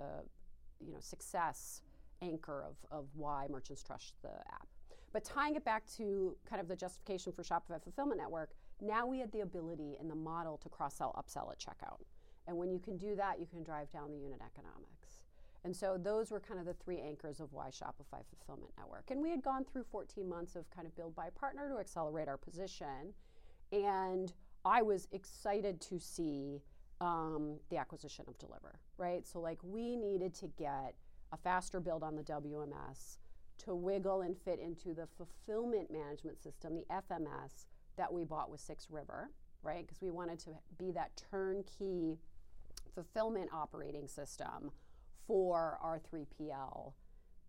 you 0.86 0.92
know 0.92 1.00
success 1.00 1.82
anchor 2.22 2.64
of, 2.64 2.76
of 2.92 3.08
why 3.16 3.48
merchants 3.50 3.82
trust 3.82 4.14
the 4.22 4.30
app. 4.30 4.68
But 5.14 5.24
tying 5.24 5.56
it 5.56 5.64
back 5.64 5.86
to 5.98 6.36
kind 6.50 6.60
of 6.60 6.68
the 6.68 6.76
justification 6.76 7.32
for 7.32 7.44
Shopify 7.44 7.82
Fulfillment 7.82 8.20
Network, 8.20 8.50
now 8.82 9.06
we 9.06 9.20
had 9.20 9.32
the 9.32 9.42
ability 9.42 9.96
in 10.02 10.08
the 10.08 10.16
model 10.16 10.58
to 10.58 10.70
cross 10.70 10.96
sell, 10.96 11.14
upsell 11.16 11.52
at 11.52 11.60
checkout. 11.60 12.00
And 12.48 12.58
when 12.58 12.72
you 12.72 12.80
can 12.80 12.98
do 12.98 13.16
that, 13.16 13.40
you 13.40 13.46
can 13.46 13.64
drive 13.64 13.92
down 13.92 14.12
the 14.12 14.18
unit 14.18 14.42
economics. 14.46 15.22
And 15.64 15.74
so 15.74 15.98
those 15.98 16.32
were 16.32 16.42
kind 16.42 16.60
of 16.60 16.66
the 16.66 16.74
three 16.74 17.00
anchors 17.00 17.40
of 17.40 17.54
why 17.54 17.70
Shopify 17.70 18.22
Fulfillment 18.28 18.74
Network. 18.78 19.12
And 19.12 19.22
we 19.22 19.30
had 19.30 19.42
gone 19.42 19.64
through 19.64 19.86
14 19.92 20.28
months 20.28 20.56
of 20.56 20.70
kind 20.72 20.86
of 20.86 20.96
build 20.96 21.16
by 21.16 21.30
partner 21.30 21.70
to 21.70 21.78
accelerate 21.80 22.28
our 22.28 22.38
position. 22.38 23.14
And 23.72 24.34
I 24.66 24.82
was 24.82 25.08
excited 25.12 25.80
to 25.82 26.00
see 26.00 26.62
um, 27.00 27.60
the 27.70 27.78
acquisition 27.78 28.26
of 28.28 28.38
Deliverr, 28.40 28.76
right? 28.98 29.26
So, 29.26 29.40
like, 29.40 29.60
we 29.64 29.96
needed 29.96 30.34
to 30.36 30.48
get 30.48 30.96
a 31.32 31.38
faster 31.38 31.80
build 31.80 32.04
on 32.04 32.16
the 32.16 32.24
WMS 32.24 33.18
to 33.60 33.76
wiggle 33.76 34.22
and 34.22 34.38
fit 34.38 34.60
into 34.60 34.94
the 34.94 35.08
fulfillment 35.18 35.92
management 35.92 36.42
system, 36.42 36.76
the 36.76 36.86
FMS, 36.94 37.66
that 37.98 38.12
we 38.12 38.24
bought 38.24 38.50
with 38.50 38.60
Six 38.60 38.88
River, 38.90 39.30
right? 39.62 39.86
Because 39.86 40.02
we 40.02 40.12
wanted 40.12 40.40
to 40.40 40.52
be 40.78 40.92
that 40.92 41.12
turnkey 41.30 42.18
fulfillment 42.94 43.50
operating 43.54 44.08
system 44.08 44.72
for 45.28 45.78
our 45.82 46.00
3PL 46.00 46.94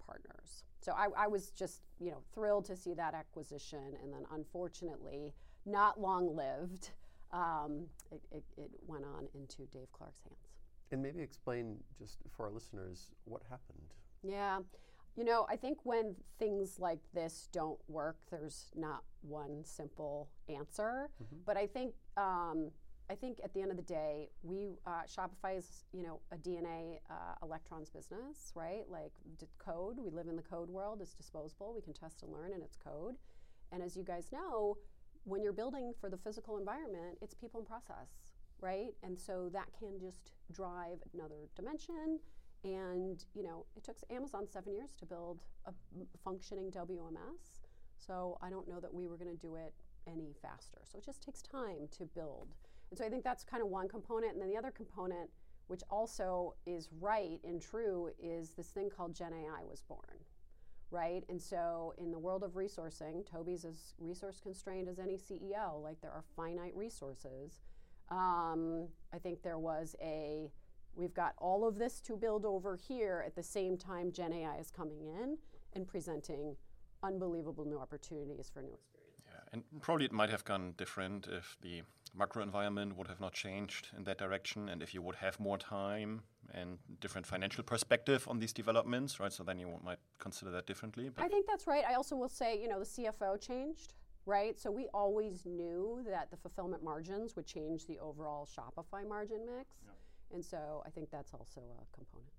partners. 0.04 0.64
So 0.80 0.92
I, 0.92 1.08
I, 1.16 1.26
was 1.26 1.50
just, 1.50 1.80
you 1.98 2.10
know, 2.10 2.22
thrilled 2.34 2.66
to 2.66 2.76
see 2.76 2.94
that 2.94 3.14
acquisition, 3.14 3.96
and 4.02 4.12
then 4.12 4.26
unfortunately, 4.32 5.32
not 5.64 6.00
long 6.00 6.36
lived. 6.36 6.90
Um, 7.32 7.86
it, 8.12 8.20
it, 8.30 8.44
it 8.56 8.70
went 8.86 9.04
on 9.04 9.26
into 9.34 9.62
Dave 9.72 9.90
Clark's 9.92 10.20
hands. 10.22 10.50
And 10.92 11.02
maybe 11.02 11.22
explain 11.22 11.78
just 11.98 12.18
for 12.36 12.46
our 12.46 12.52
listeners 12.52 13.10
what 13.24 13.42
happened. 13.48 13.94
Yeah. 14.22 14.60
You 15.16 15.24
know, 15.24 15.46
I 15.48 15.56
think 15.56 15.78
when 15.84 16.16
things 16.38 16.78
like 16.80 16.98
this 17.12 17.48
don't 17.52 17.78
work, 17.88 18.16
there's 18.30 18.66
not 18.74 19.04
one 19.22 19.64
simple 19.64 20.28
answer. 20.48 21.08
But 21.46 21.56
I 21.56 21.66
think 21.66 21.94
um, 22.16 22.70
I 23.10 23.14
think 23.14 23.38
at 23.44 23.52
the 23.52 23.60
end 23.60 23.70
of 23.70 23.76
the 23.76 23.82
day, 23.82 24.30
we 24.42 24.78
uh, 24.86 25.02
Shopify 25.06 25.56
is 25.58 25.84
you 25.92 26.02
know 26.02 26.20
a 26.32 26.36
DNA 26.36 26.98
uh, 27.10 27.34
electrons 27.42 27.90
business, 27.90 28.52
right? 28.54 28.84
Like 28.88 29.12
d- 29.38 29.46
code, 29.58 29.98
we 29.98 30.10
live 30.10 30.26
in 30.26 30.36
the 30.36 30.42
code 30.42 30.68
world. 30.70 31.00
It's 31.00 31.14
disposable. 31.14 31.72
We 31.74 31.82
can 31.82 31.92
test 31.92 32.22
and 32.22 32.32
learn, 32.32 32.52
and 32.52 32.62
it's 32.62 32.76
code. 32.76 33.14
And 33.72 33.82
as 33.82 33.96
you 33.96 34.02
guys 34.02 34.30
know, 34.32 34.78
when 35.24 35.42
you're 35.42 35.52
building 35.52 35.92
for 36.00 36.08
the 36.10 36.16
physical 36.18 36.58
environment, 36.58 37.18
it's 37.20 37.34
people 37.34 37.60
and 37.60 37.68
process, 37.68 38.08
right? 38.60 38.94
And 39.02 39.18
so 39.18 39.48
that 39.52 39.68
can 39.78 39.98
just 40.00 40.32
drive 40.52 40.98
another 41.12 41.48
dimension 41.56 42.18
And 42.64 43.22
you 43.34 43.42
know, 43.42 43.66
it 43.76 43.84
took 43.84 43.96
Amazon 44.10 44.46
seven 44.50 44.74
years 44.74 44.94
to 44.98 45.06
build 45.06 45.40
a 45.66 45.72
functioning 46.24 46.70
WMS. 46.70 47.60
So 47.98 48.38
I 48.42 48.50
don't 48.50 48.68
know 48.68 48.80
that 48.80 48.92
we 48.92 49.06
were 49.06 49.16
going 49.16 49.30
to 49.30 49.40
do 49.40 49.54
it 49.54 49.72
any 50.06 50.34
faster. 50.42 50.78
So 50.84 50.98
it 50.98 51.04
just 51.04 51.22
takes 51.22 51.42
time 51.42 51.88
to 51.98 52.04
build. 52.04 52.54
And 52.90 52.98
so 52.98 53.04
I 53.04 53.08
think 53.08 53.24
that's 53.24 53.44
kind 53.44 53.62
of 53.62 53.68
one 53.68 53.88
component. 53.88 54.32
And 54.32 54.42
then 54.42 54.48
the 54.48 54.56
other 54.56 54.70
component, 54.70 55.30
which 55.66 55.82
also 55.90 56.54
is 56.66 56.88
right 57.00 57.40
and 57.44 57.60
true, 57.60 58.10
is 58.22 58.50
this 58.50 58.68
thing 58.68 58.90
called 58.94 59.14
Gen 59.14 59.32
AI 59.32 59.64
was 59.68 59.82
born, 59.82 60.18
right? 60.90 61.24
And 61.28 61.40
so 61.40 61.94
in 61.98 62.10
the 62.10 62.18
world 62.18 62.42
of 62.42 62.52
resourcing, 62.52 63.28
Tobi's 63.30 63.64
as 63.64 63.94
resource 63.98 64.40
constrained 64.40 64.88
as 64.88 64.98
any 64.98 65.16
CEO. 65.16 65.82
Like 65.82 66.00
there 66.00 66.12
are 66.12 66.24
finite 66.36 66.76
resources. 66.76 67.60
Um, 68.10 68.88
I 69.12 69.18
think 69.18 69.42
there 69.42 69.58
was 69.58 69.96
a 70.02 70.50
we've 70.96 71.14
got 71.14 71.34
all 71.38 71.66
of 71.66 71.78
this 71.78 72.00
to 72.00 72.16
build 72.16 72.44
over 72.44 72.76
here 72.76 73.22
at 73.26 73.34
the 73.34 73.42
same 73.42 73.76
time 73.76 74.12
Gen 74.12 74.32
AI 74.32 74.56
is 74.58 74.70
coming 74.70 75.00
in 75.00 75.38
and 75.74 75.86
presenting 75.86 76.56
unbelievable 77.02 77.64
new 77.64 77.78
opportunities 77.78 78.50
for 78.52 78.62
new 78.62 78.72
experience. 78.72 79.22
Yeah, 79.26 79.40
and 79.52 79.62
probably 79.80 80.06
it 80.06 80.12
might 80.12 80.30
have 80.30 80.44
gone 80.44 80.74
different 80.76 81.26
if 81.30 81.56
the 81.60 81.82
macro 82.16 82.42
environment 82.42 82.96
would 82.96 83.08
have 83.08 83.20
not 83.20 83.32
changed 83.32 83.88
in 83.96 84.04
that 84.04 84.18
direction, 84.18 84.68
and 84.68 84.82
if 84.82 84.94
you 84.94 85.02
would 85.02 85.16
have 85.16 85.38
more 85.40 85.58
time 85.58 86.22
and 86.52 86.78
different 87.00 87.26
financial 87.26 87.64
perspective 87.64 88.26
on 88.28 88.38
these 88.38 88.52
developments, 88.52 89.18
right? 89.18 89.32
So 89.32 89.42
then 89.42 89.58
you 89.58 89.68
might 89.84 89.98
consider 90.18 90.50
that 90.52 90.66
differently. 90.66 91.10
I 91.18 91.28
think 91.28 91.46
that's 91.46 91.66
right. 91.66 91.84
I 91.88 91.94
also 91.94 92.16
will 92.16 92.28
say, 92.28 92.60
you 92.60 92.68
know, 92.68 92.78
the 92.78 92.84
CFO 92.84 93.40
changed, 93.40 93.94
right? 94.26 94.58
So 94.58 94.70
we 94.70 94.86
always 94.94 95.44
knew 95.44 96.04
that 96.08 96.30
the 96.30 96.36
fulfillment 96.36 96.84
margins 96.84 97.34
would 97.34 97.46
change 97.46 97.86
the 97.86 97.98
overall 97.98 98.46
Shopify 98.46 99.06
margin 99.08 99.40
mix. 99.46 99.76
And 100.32 100.44
so 100.44 100.82
I 100.86 100.90
think 100.90 101.10
that's 101.10 101.32
also 101.32 101.60
a 101.60 101.96
component. 101.96 102.32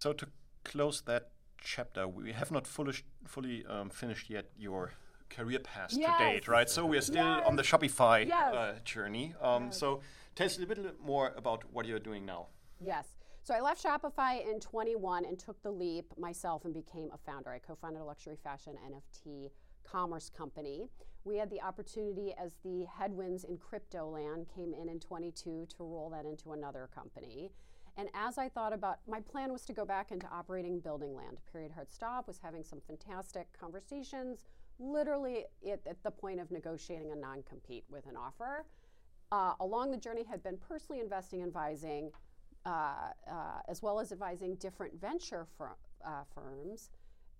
So 0.00 0.12
to 0.12 0.26
close 0.64 1.02
that 1.02 1.30
chapter, 1.60 2.08
we 2.08 2.32
have 2.32 2.50
not 2.50 2.66
fully, 2.66 2.94
fully 3.26 3.64
um, 3.66 3.90
finished 3.90 4.28
yet 4.30 4.46
your 4.58 4.92
career 5.30 5.60
path 5.60 5.92
Yes. 5.92 6.18
to 6.18 6.24
date, 6.24 6.48
right? 6.48 6.68
So 6.68 6.84
we 6.84 6.98
are 6.98 7.02
still 7.02 7.40
on 7.46 7.56
the 7.56 7.62
Shopify 7.62 8.26
Yes. 8.26 8.54
uh, 8.54 8.78
journey. 8.84 9.34
Um, 9.40 9.72
So 9.72 10.00
tell 10.34 10.46
us 10.46 10.56
a 10.58 10.60
little 10.60 10.84
bit 10.84 11.00
more 11.00 11.32
about 11.36 11.64
what 11.72 11.86
you're 11.86 12.00
doing 12.00 12.26
now. 12.26 12.48
Yes. 12.80 13.06
So 13.44 13.54
I 13.54 13.60
left 13.60 13.82
Shopify 13.82 14.44
in 14.48 14.60
21 14.60 15.24
and 15.24 15.38
took 15.38 15.60
the 15.62 15.70
leap 15.70 16.06
myself 16.18 16.64
and 16.64 16.72
became 16.74 17.10
a 17.12 17.18
founder. 17.18 17.50
I 17.50 17.58
co 17.58 17.74
founded 17.74 18.00
a 18.02 18.04
luxury 18.04 18.36
fashion 18.36 18.76
NFT 18.88 19.50
commerce 19.84 20.30
company. 20.30 20.88
We 21.24 21.36
had 21.36 21.50
the 21.50 21.60
opportunity 21.60 22.34
as 22.36 22.52
the 22.64 22.84
headwinds 22.84 23.44
in 23.44 23.58
crypto 23.58 24.08
land 24.08 24.46
came 24.54 24.74
in 24.74 24.88
in 24.88 24.98
22 24.98 25.66
to 25.76 25.84
roll 25.84 26.10
that 26.10 26.24
into 26.24 26.52
another 26.52 26.88
company. 26.92 27.52
And 27.96 28.08
as 28.14 28.38
I 28.38 28.48
thought 28.48 28.72
about, 28.72 28.98
my 29.06 29.20
plan 29.20 29.52
was 29.52 29.64
to 29.66 29.72
go 29.72 29.84
back 29.84 30.10
into 30.10 30.26
operating 30.28 30.80
building 30.80 31.14
land. 31.14 31.38
Period 31.50 31.72
hard 31.72 31.92
stop 31.92 32.26
was 32.26 32.38
having 32.42 32.64
some 32.64 32.80
fantastic 32.86 33.46
conversations, 33.58 34.46
literally 34.78 35.44
at, 35.70 35.86
at 35.86 36.02
the 36.02 36.10
point 36.10 36.40
of 36.40 36.50
negotiating 36.50 37.12
a 37.12 37.16
non 37.16 37.42
compete 37.42 37.84
with 37.90 38.06
an 38.06 38.16
offer. 38.16 38.64
Uh, 39.30 39.54
along 39.60 39.90
the 39.90 39.96
journey, 39.96 40.24
had 40.24 40.42
been 40.42 40.56
personally 40.56 41.00
investing, 41.00 41.42
advising, 41.42 42.10
uh, 42.66 43.10
uh, 43.30 43.60
as 43.68 43.82
well 43.82 43.98
as 43.98 44.12
advising 44.12 44.54
different 44.56 44.98
venture 45.00 45.46
fir- 45.56 45.76
uh, 46.04 46.22
firms. 46.34 46.90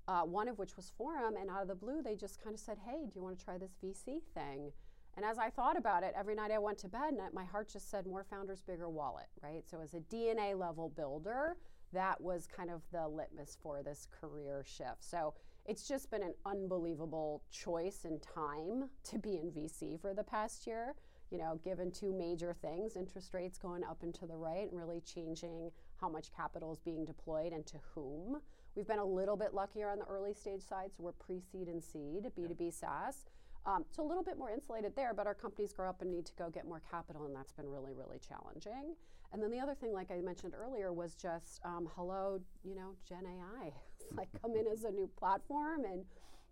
Uh, 0.09 0.23
one 0.23 0.49
of 0.49 0.59
which 0.59 0.76
was 0.76 0.90
Forum, 0.97 1.37
and 1.40 1.49
out 1.49 1.62
of 1.62 1.68
the 1.68 1.75
blue, 1.75 2.02
they 2.02 2.16
just 2.16 2.42
kind 2.42 2.54
of 2.54 2.61
said, 2.61 2.78
"Hey, 2.78 3.06
do 3.06 3.12
you 3.14 3.23
want 3.23 3.38
to 3.38 3.44
try 3.44 3.56
this 3.59 3.76
VC 3.82 4.21
thing?" 4.35 4.73
And 5.16 5.25
as 5.25 5.38
I 5.38 5.50
thought 5.50 5.76
about 5.76 6.02
it, 6.02 6.14
every 6.16 6.35
night 6.35 6.50
I 6.50 6.59
went 6.59 6.78
to 6.78 6.88
bed, 6.88 7.14
and 7.14 7.21
my 7.32 7.44
heart 7.44 7.68
just 7.68 7.90
said, 7.90 8.06
"More 8.06 8.25
founders, 8.25 8.61
bigger 8.62 8.88
wallet." 8.88 9.28
Right. 9.42 9.68
So 9.68 9.80
as 9.80 9.94
a 9.94 10.00
DNA 10.00 10.54
level 10.54 10.88
builder, 10.88 11.56
that 11.92 12.21
was 12.21 12.47
kind 12.47 12.71
of 12.71 12.82
the 12.90 13.06
litmus 13.06 13.56
for 13.62 13.82
this 13.82 14.06
career 14.11 14.64
shift. 14.66 15.04
So 15.04 15.35
it's 15.66 15.87
just 15.87 16.11
been 16.11 16.23
an 16.23 16.35
unbelievable 16.47 17.42
choice 17.50 18.04
and 18.04 18.21
time 18.23 18.88
to 19.04 19.18
be 19.18 19.37
in 19.37 19.50
VC 19.52 20.00
for 20.00 20.14
the 20.14 20.25
past 20.25 20.66
year. 20.66 20.94
You 21.30 21.38
know, 21.38 21.61
given 21.64 21.90
two 21.90 22.12
major 22.12 22.52
things 22.52 22.97
interest 22.97 23.32
rates 23.32 23.56
going 23.56 23.85
up 23.85 24.02
and 24.02 24.14
to 24.16 24.26
the 24.26 24.37
right, 24.37 24.68
and 24.71 24.78
really 24.78 25.00
changing 25.00 25.71
how 26.00 26.09
much 26.09 26.32
capital 26.32 26.73
is 26.73 26.80
being 26.80 27.04
deployed 27.04 27.52
and 27.52 27.64
to 27.66 27.78
whom. 27.94 28.40
We've 28.74 28.86
been 28.86 28.98
a 28.98 29.04
little 29.04 29.36
bit 29.36 29.52
luckier 29.52 29.90
on 29.90 29.98
the 29.98 30.06
early 30.06 30.32
stage 30.32 30.62
side, 30.62 30.90
so 30.96 31.02
we're 31.02 31.12
pre 31.12 31.40
seed 31.40 31.68
and 31.68 31.82
seed, 31.82 32.24
B2B 32.38 32.72
SaaS. 32.72 33.26
Um, 33.66 33.84
so 33.90 34.02
a 34.02 34.08
little 34.08 34.24
bit 34.24 34.38
more 34.38 34.50
insulated 34.50 34.96
there, 34.96 35.12
but 35.14 35.26
our 35.26 35.34
companies 35.34 35.72
grow 35.72 35.88
up 35.88 36.02
and 36.02 36.10
need 36.10 36.26
to 36.26 36.32
go 36.36 36.48
get 36.50 36.66
more 36.66 36.82
capital, 36.90 37.26
and 37.26 37.36
that's 37.36 37.52
been 37.52 37.68
really, 37.68 37.92
really 37.92 38.18
challenging. 38.18 38.96
And 39.32 39.42
then 39.42 39.50
the 39.50 39.60
other 39.60 39.74
thing, 39.74 39.92
like 39.92 40.10
I 40.10 40.20
mentioned 40.20 40.54
earlier, 40.54 40.92
was 40.92 41.14
just 41.14 41.60
um, 41.64 41.88
hello, 41.94 42.40
you 42.64 42.74
know, 42.74 42.94
Gen 43.08 43.24
AI. 43.26 43.72
It's 44.00 44.16
like 44.16 44.28
come 44.40 44.56
in 44.56 44.66
as 44.66 44.82
a 44.82 44.90
new 44.90 45.08
platform, 45.16 45.84
and 45.84 46.04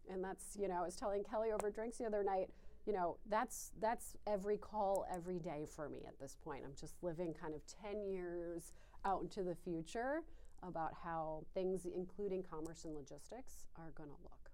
and 0.09 0.23
that's 0.23 0.57
you 0.57 0.69
know, 0.69 0.77
I 0.77 0.83
was 0.83 0.95
telling 0.95 1.25
Kelly 1.25 1.51
over 1.53 1.71
drinks 1.71 1.99
the 1.99 2.05
other 2.05 2.23
night. 2.23 2.49
You 2.87 2.93
know, 2.93 3.17
that's 3.29 3.73
that's 3.81 4.17
every 4.27 4.57
call 4.57 5.05
every 5.13 5.39
day 5.41 5.67
for 5.75 5.89
me 5.89 6.03
at 6.07 6.19
this 6.21 6.37
point. 6.45 6.63
I'm 6.65 6.75
just 6.79 6.95
living 7.03 7.35
kind 7.35 7.55
of 7.55 7.61
ten 7.67 8.05
years 8.09 8.73
out 9.05 9.23
into 9.23 9.43
the 9.43 9.55
future 9.55 10.23
about 10.63 10.93
how 11.03 11.45
things, 11.55 11.87
including 11.95 12.43
commerce 12.43 12.85
and 12.85 12.95
logistics, 12.95 13.67
are 13.77 13.91
going 13.95 14.09
to 14.11 14.17
look. 14.23 14.51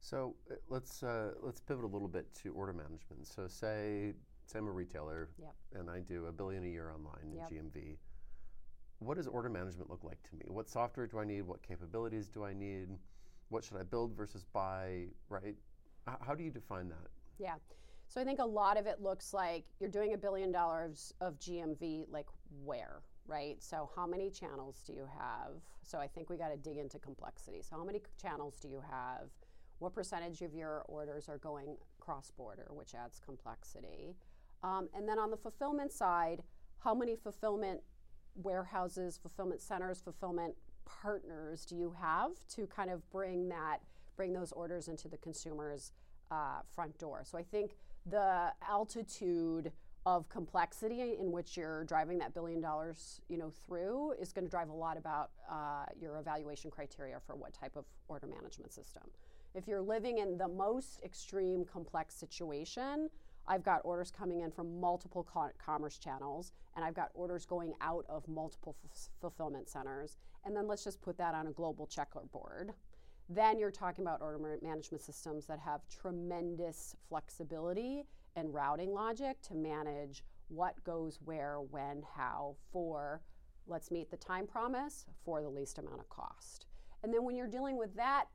So 0.00 0.36
uh, 0.50 0.54
let's 0.68 1.02
uh, 1.02 1.32
let's 1.40 1.60
pivot 1.60 1.84
a 1.84 1.88
little 1.88 2.08
bit 2.08 2.32
to 2.42 2.52
order 2.52 2.72
management. 2.72 3.26
So 3.26 3.46
say 3.48 4.12
say 4.46 4.58
I'm 4.58 4.66
a 4.68 4.70
retailer 4.70 5.30
Yep. 5.38 5.54
and 5.74 5.90
I 5.90 6.00
do 6.00 6.26
a 6.26 6.32
billion 6.32 6.64
a 6.64 6.68
year 6.68 6.90
online 6.90 7.32
in 7.32 7.38
Yep. 7.38 7.50
GMV. 7.50 7.96
What 8.98 9.16
does 9.16 9.26
order 9.26 9.48
management 9.48 9.90
look 9.90 10.04
like 10.04 10.22
to 10.30 10.36
me? 10.36 10.44
What 10.48 10.68
software 10.68 11.06
do 11.06 11.18
I 11.18 11.24
need? 11.24 11.42
What 11.42 11.62
capabilities 11.62 12.28
do 12.28 12.44
I 12.44 12.52
need? 12.52 12.88
What 13.48 13.64
should 13.64 13.76
I 13.78 13.82
build 13.82 14.14
versus 14.16 14.44
buy? 14.52 15.06
Right? 15.28 15.56
H- 16.08 16.16
how 16.20 16.34
do 16.34 16.44
you 16.44 16.50
define 16.50 16.88
that? 16.90 17.08
Yeah. 17.38 17.54
So 18.06 18.20
I 18.20 18.24
think 18.24 18.38
a 18.40 18.44
lot 18.44 18.78
of 18.78 18.86
it 18.86 19.00
looks 19.00 19.32
like 19.32 19.64
you're 19.80 19.90
doing 19.90 20.12
a 20.12 20.18
billion 20.18 20.52
dollars 20.52 21.12
of 21.22 21.38
GMV, 21.38 22.04
like 22.10 22.26
where, 22.62 23.00
right? 23.26 23.62
So 23.62 23.90
how 23.96 24.06
many 24.06 24.30
channels 24.30 24.82
do 24.86 24.92
you 24.92 25.08
have? 25.18 25.52
So 25.82 25.98
I 25.98 26.06
think 26.06 26.30
we 26.30 26.36
got 26.36 26.48
to 26.48 26.56
dig 26.56 26.76
into 26.76 26.98
complexity. 26.98 27.62
So 27.62 27.76
how 27.76 27.84
many 27.84 28.00
channels 28.20 28.56
do 28.60 28.68
you 28.68 28.82
have? 28.90 29.28
What 29.78 29.94
percentage 29.94 30.42
of 30.42 30.54
your 30.54 30.84
orders 30.88 31.28
are 31.28 31.38
going 31.38 31.76
cross 32.00 32.30
border, 32.30 32.68
which 32.70 32.94
adds 32.94 33.20
complexity? 33.24 34.14
Um, 34.62 34.88
and 34.94 35.08
then 35.08 35.18
on 35.18 35.30
the 35.30 35.36
fulfillment 35.36 35.92
side, 35.92 36.42
how 36.78 36.94
many 36.94 37.16
fulfillment 37.16 37.80
warehouses, 38.34 39.18
fulfillment 39.18 39.60
centers, 39.60 40.00
fulfillment 40.00 40.54
partners 40.84 41.64
do 41.64 41.76
you 41.76 41.94
have 42.00 42.32
to 42.48 42.66
kind 42.66 42.90
of 42.90 43.08
bring 43.10 43.48
that, 43.48 43.78
bring 44.16 44.32
those 44.32 44.52
orders 44.52 44.88
into 44.88 45.08
the 45.08 45.16
consumer's 45.16 45.92
uh, 46.30 46.60
front 46.74 46.98
door? 46.98 47.22
So 47.24 47.38
I 47.38 47.42
think 47.42 47.76
the 48.06 48.52
altitude 48.68 49.72
of 50.06 50.28
complexity 50.28 51.16
in 51.18 51.32
which 51.32 51.56
you're 51.56 51.84
driving 51.84 52.18
that 52.18 52.34
billion 52.34 52.60
dollars, 52.60 53.20
you 53.28 53.38
know, 53.38 53.50
through 53.66 54.12
is 54.20 54.32
going 54.32 54.44
to 54.44 54.50
drive 54.50 54.68
a 54.68 54.72
lot 54.72 54.98
about 54.98 55.30
uh, 55.50 55.86
your 56.00 56.18
evaluation 56.18 56.70
criteria 56.70 57.18
for 57.26 57.34
what 57.34 57.54
type 57.54 57.74
of 57.76 57.84
order 58.08 58.26
management 58.26 58.72
system. 58.72 59.02
If 59.54 59.66
you're 59.66 59.80
living 59.80 60.18
in 60.18 60.36
the 60.36 60.48
most 60.48 61.00
extreme 61.04 61.64
complex 61.64 62.14
situation, 62.14 63.08
I've 63.46 63.62
got 63.62 63.80
orders 63.84 64.10
coming 64.10 64.40
in 64.40 64.50
from 64.50 64.80
multiple 64.80 65.26
co- 65.30 65.50
commerce 65.64 65.98
channels, 65.98 66.52
and 66.76 66.84
I've 66.84 66.94
got 66.94 67.10
orders 67.14 67.46
going 67.46 67.74
out 67.80 68.04
of 68.08 68.26
multiple 68.26 68.74
f- 68.84 69.08
fulfillment 69.20 69.68
centers. 69.68 70.16
And 70.44 70.56
then 70.56 70.66
let's 70.66 70.84
just 70.84 71.00
put 71.00 71.16
that 71.18 71.34
on 71.34 71.46
a 71.46 71.52
global 71.52 71.86
checkerboard. 71.86 72.72
Then 73.28 73.58
you're 73.58 73.70
talking 73.70 74.04
about 74.04 74.20
order 74.20 74.58
management 74.62 75.02
systems 75.02 75.46
that 75.46 75.58
have 75.58 75.80
tremendous 75.88 76.94
flexibility 77.08 78.04
and 78.36 78.52
routing 78.52 78.92
logic 78.92 79.40
to 79.42 79.54
manage 79.54 80.22
what 80.48 80.82
goes 80.84 81.18
where, 81.24 81.58
when, 81.70 82.02
how, 82.16 82.56
for 82.70 83.22
let's 83.66 83.90
meet 83.90 84.10
the 84.10 84.16
time 84.16 84.46
promise 84.46 85.06
for 85.24 85.40
the 85.40 85.48
least 85.48 85.78
amount 85.78 86.00
of 86.00 86.08
cost. 86.10 86.66
And 87.02 87.12
then 87.12 87.24
when 87.24 87.34
you're 87.34 87.46
dealing 87.46 87.78
with 87.78 87.94
that 87.96 88.26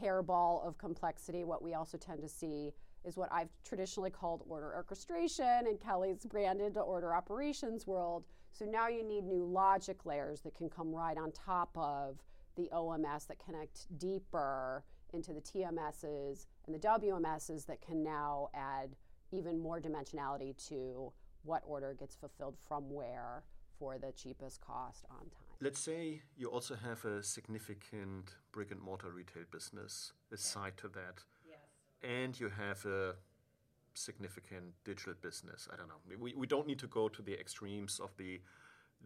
hairball 0.00 0.66
of 0.66 0.78
complexity, 0.78 1.44
what 1.44 1.62
we 1.62 1.74
also 1.74 1.98
tend 1.98 2.22
to 2.22 2.28
see 2.28 2.72
is 3.04 3.16
what 3.16 3.28
I've 3.32 3.50
traditionally 3.64 4.10
called 4.10 4.42
order 4.48 4.74
orchestration, 4.74 5.66
and 5.66 5.80
Kelly's 5.80 6.24
branded 6.24 6.74
to 6.74 6.80
order 6.80 7.14
operations 7.14 7.86
world. 7.86 8.24
So 8.52 8.64
now 8.64 8.88
you 8.88 9.04
need 9.04 9.24
new 9.24 9.44
logic 9.44 10.04
layers 10.04 10.40
that 10.40 10.54
can 10.54 10.68
come 10.68 10.92
right 10.92 11.16
on 11.16 11.32
top 11.32 11.70
of 11.76 12.18
the 12.58 12.68
OMS 12.74 13.26
that 13.28 13.38
connect 13.38 13.86
deeper 13.98 14.82
into 15.14 15.32
the 15.32 15.40
TMSs 15.40 16.46
and 16.66 16.74
the 16.74 16.78
WMSs 16.80 17.64
that 17.66 17.80
can 17.80 18.02
now 18.02 18.48
add 18.52 18.90
even 19.30 19.58
more 19.58 19.80
dimensionality 19.80 20.54
to 20.68 21.12
what 21.44 21.62
order 21.64 21.94
gets 21.98 22.16
fulfilled 22.16 22.56
from 22.66 22.90
where 22.92 23.44
for 23.78 23.96
the 23.96 24.12
cheapest 24.12 24.60
cost 24.60 25.04
on 25.08 25.20
time. 25.20 25.56
Let's 25.60 25.78
say 25.80 26.20
you 26.36 26.48
also 26.48 26.74
have 26.74 27.04
a 27.04 27.22
significant 27.22 28.34
brick 28.52 28.72
and 28.72 28.80
mortar 28.80 29.10
retail 29.10 29.44
business 29.50 30.12
aside 30.32 30.76
to 30.78 30.88
that. 30.88 31.22
And 32.02 32.38
you 32.38 32.48
have 32.48 32.84
a 32.86 33.14
significant 33.94 34.66
digital 34.84 35.14
business. 35.20 35.68
I 35.72 35.76
don't 35.76 35.88
know. 35.88 36.00
We, 36.20 36.32
we 36.34 36.46
don't 36.46 36.66
need 36.66 36.78
to 36.80 36.86
go 36.86 37.08
to 37.08 37.22
the 37.22 37.38
extremes 37.38 38.00
of 38.00 38.10
the 38.16 38.40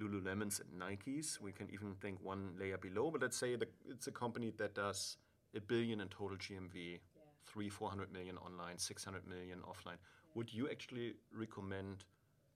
Lululemons 0.00 0.60
and 0.60 0.80
Nikes. 0.80 1.40
We 1.40 1.52
can 1.52 1.68
even 1.70 1.94
think 1.94 2.18
one 2.22 2.54
layer 2.58 2.78
below, 2.78 3.10
but 3.10 3.22
let's 3.22 3.36
say 3.36 3.56
the, 3.56 3.68
it's 3.88 4.06
a 4.06 4.12
company 4.12 4.52
that 4.58 4.74
does 4.74 5.16
a 5.54 5.60
billion 5.60 6.00
in 6.00 6.08
total 6.08 6.36
GMV, 6.36 7.00
three, 7.44 7.68
400 7.68 8.12
million 8.12 8.38
online, 8.38 8.78
600 8.78 9.26
million 9.26 9.60
offline. 9.60 9.98
Would 10.34 10.52
you 10.52 10.68
actually 10.70 11.14
recommend 11.34 12.04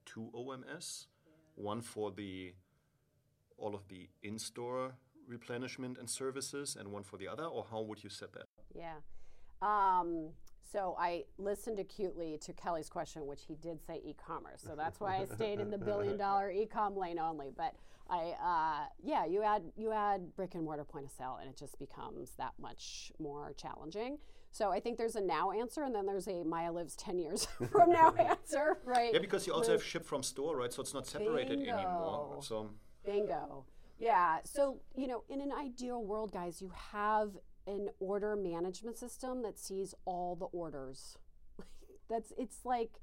two 0.06 0.30
OMS? 0.34 1.06
One 1.56 1.80
for 1.80 2.10
the 2.10 2.54
all 3.58 3.74
of 3.74 3.88
the 3.88 4.08
in-store 4.22 4.92
replenishment 5.26 5.98
and 5.98 6.08
services, 6.08 6.76
and 6.78 6.92
one 6.92 7.02
for 7.02 7.16
the 7.16 7.26
other, 7.28 7.44
or 7.44 7.66
how 7.70 7.80
would 7.80 8.02
you 8.04 8.10
set 8.10 8.32
that? 8.32 8.46
Yeah. 8.74 8.96
Um, 9.62 10.30
so 10.70 10.96
I 10.98 11.24
listened 11.38 11.78
acutely 11.78 12.38
to 12.42 12.52
Kelly's 12.52 12.88
question, 12.88 13.26
which 13.26 13.42
he 13.46 13.54
did 13.54 13.78
say 13.86 14.00
e-commerce. 14.04 14.62
So 14.66 14.74
that's 14.76 15.00
why 15.00 15.16
I 15.16 15.24
stayed 15.34 15.60
in 15.60 15.70
the 15.70 15.78
billion-dollar 15.78 16.50
e-com 16.50 16.96
lane 16.96 17.18
only. 17.18 17.50
But 17.56 17.74
I, 18.08 18.34
uh, 18.42 18.86
yeah, 19.02 19.24
you 19.26 19.42
add 19.42 19.62
you 19.76 19.92
add 19.92 20.34
brick 20.36 20.54
and 20.54 20.64
mortar 20.64 20.84
point 20.84 21.06
of 21.06 21.10
sale, 21.10 21.38
and 21.40 21.48
it 21.48 21.56
just 21.56 21.78
becomes 21.78 22.32
that 22.38 22.52
much 22.60 23.12
more 23.18 23.52
challenging. 23.56 24.18
So 24.52 24.70
I 24.70 24.80
think 24.80 24.96
there's 24.96 25.16
a 25.16 25.20
now 25.20 25.50
answer, 25.50 25.82
and 25.82 25.94
then 25.94 26.06
there's 26.06 26.28
a 26.28 26.42
Maia 26.42 26.72
lives 26.72 26.96
10 26.96 27.18
years 27.18 27.46
from 27.70 27.90
now 27.90 28.14
answer, 28.18 28.78
right? 28.84 29.12
Yeah, 29.12 29.18
because 29.18 29.46
you 29.46 29.52
also 29.52 29.72
have 29.72 29.84
ship 29.84 30.06
from 30.06 30.22
store, 30.22 30.56
right? 30.56 30.72
So 30.72 30.82
it's 30.82 30.94
not 30.94 31.06
separated 31.06 31.60
anymore. 31.60 32.38
So 32.40 32.70
Bingo. 33.04 33.64
Yeah. 33.98 34.38
So, 34.44 34.80
you 34.94 35.06
know, 35.06 35.24
in 35.28 35.40
an 35.40 35.52
ideal 35.52 36.04
world, 36.04 36.32
guys, 36.32 36.60
you 36.60 36.70
have 36.92 37.30
an 37.66 37.88
order 38.00 38.36
management 38.36 38.98
system 38.98 39.42
that 39.42 39.58
sees 39.58 39.94
all 40.04 40.36
the 40.36 40.46
orders. 40.46 41.18
That's 42.10 42.32
it's 42.38 42.64
like 42.64 43.00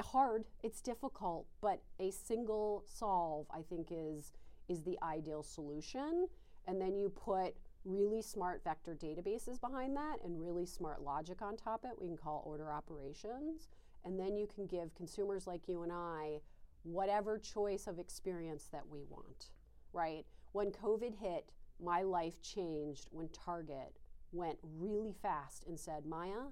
hard, 0.00 0.44
it's 0.62 0.80
difficult, 0.80 1.46
but 1.60 1.82
a 2.00 2.10
single 2.10 2.84
solve 2.86 3.46
I 3.50 3.62
think 3.62 3.88
is 3.90 4.32
is 4.68 4.82
the 4.82 4.98
ideal 5.02 5.42
solution. 5.42 6.28
And 6.66 6.80
then 6.80 6.96
you 6.96 7.10
put 7.10 7.54
really 7.84 8.22
smart 8.22 8.62
vector 8.64 8.96
databases 8.98 9.60
behind 9.60 9.94
that 9.96 10.16
and 10.24 10.40
really 10.40 10.64
smart 10.64 11.02
logic 11.02 11.42
on 11.42 11.56
top 11.56 11.84
of 11.84 11.90
it. 11.90 12.00
We 12.00 12.08
can 12.08 12.16
call 12.16 12.42
order 12.46 12.72
operations. 12.72 13.68
And 14.04 14.18
then 14.18 14.36
you 14.36 14.46
can 14.46 14.66
give 14.66 14.94
consumers 14.94 15.46
like 15.46 15.68
you 15.68 15.82
and 15.82 15.92
I 15.92 16.40
whatever 16.84 17.38
choice 17.38 17.86
of 17.86 17.98
experience 17.98 18.68
that 18.70 18.86
we 18.88 19.02
want, 19.08 19.48
right? 19.92 20.24
When 20.52 20.70
COVID 20.70 21.16
hit, 21.18 21.50
my 21.82 22.02
life 22.02 22.40
changed 22.42 23.08
when 23.10 23.28
Target 23.28 23.96
went 24.32 24.58
really 24.62 25.14
fast 25.22 25.64
and 25.66 25.78
said, 25.78 26.06
Maia, 26.06 26.50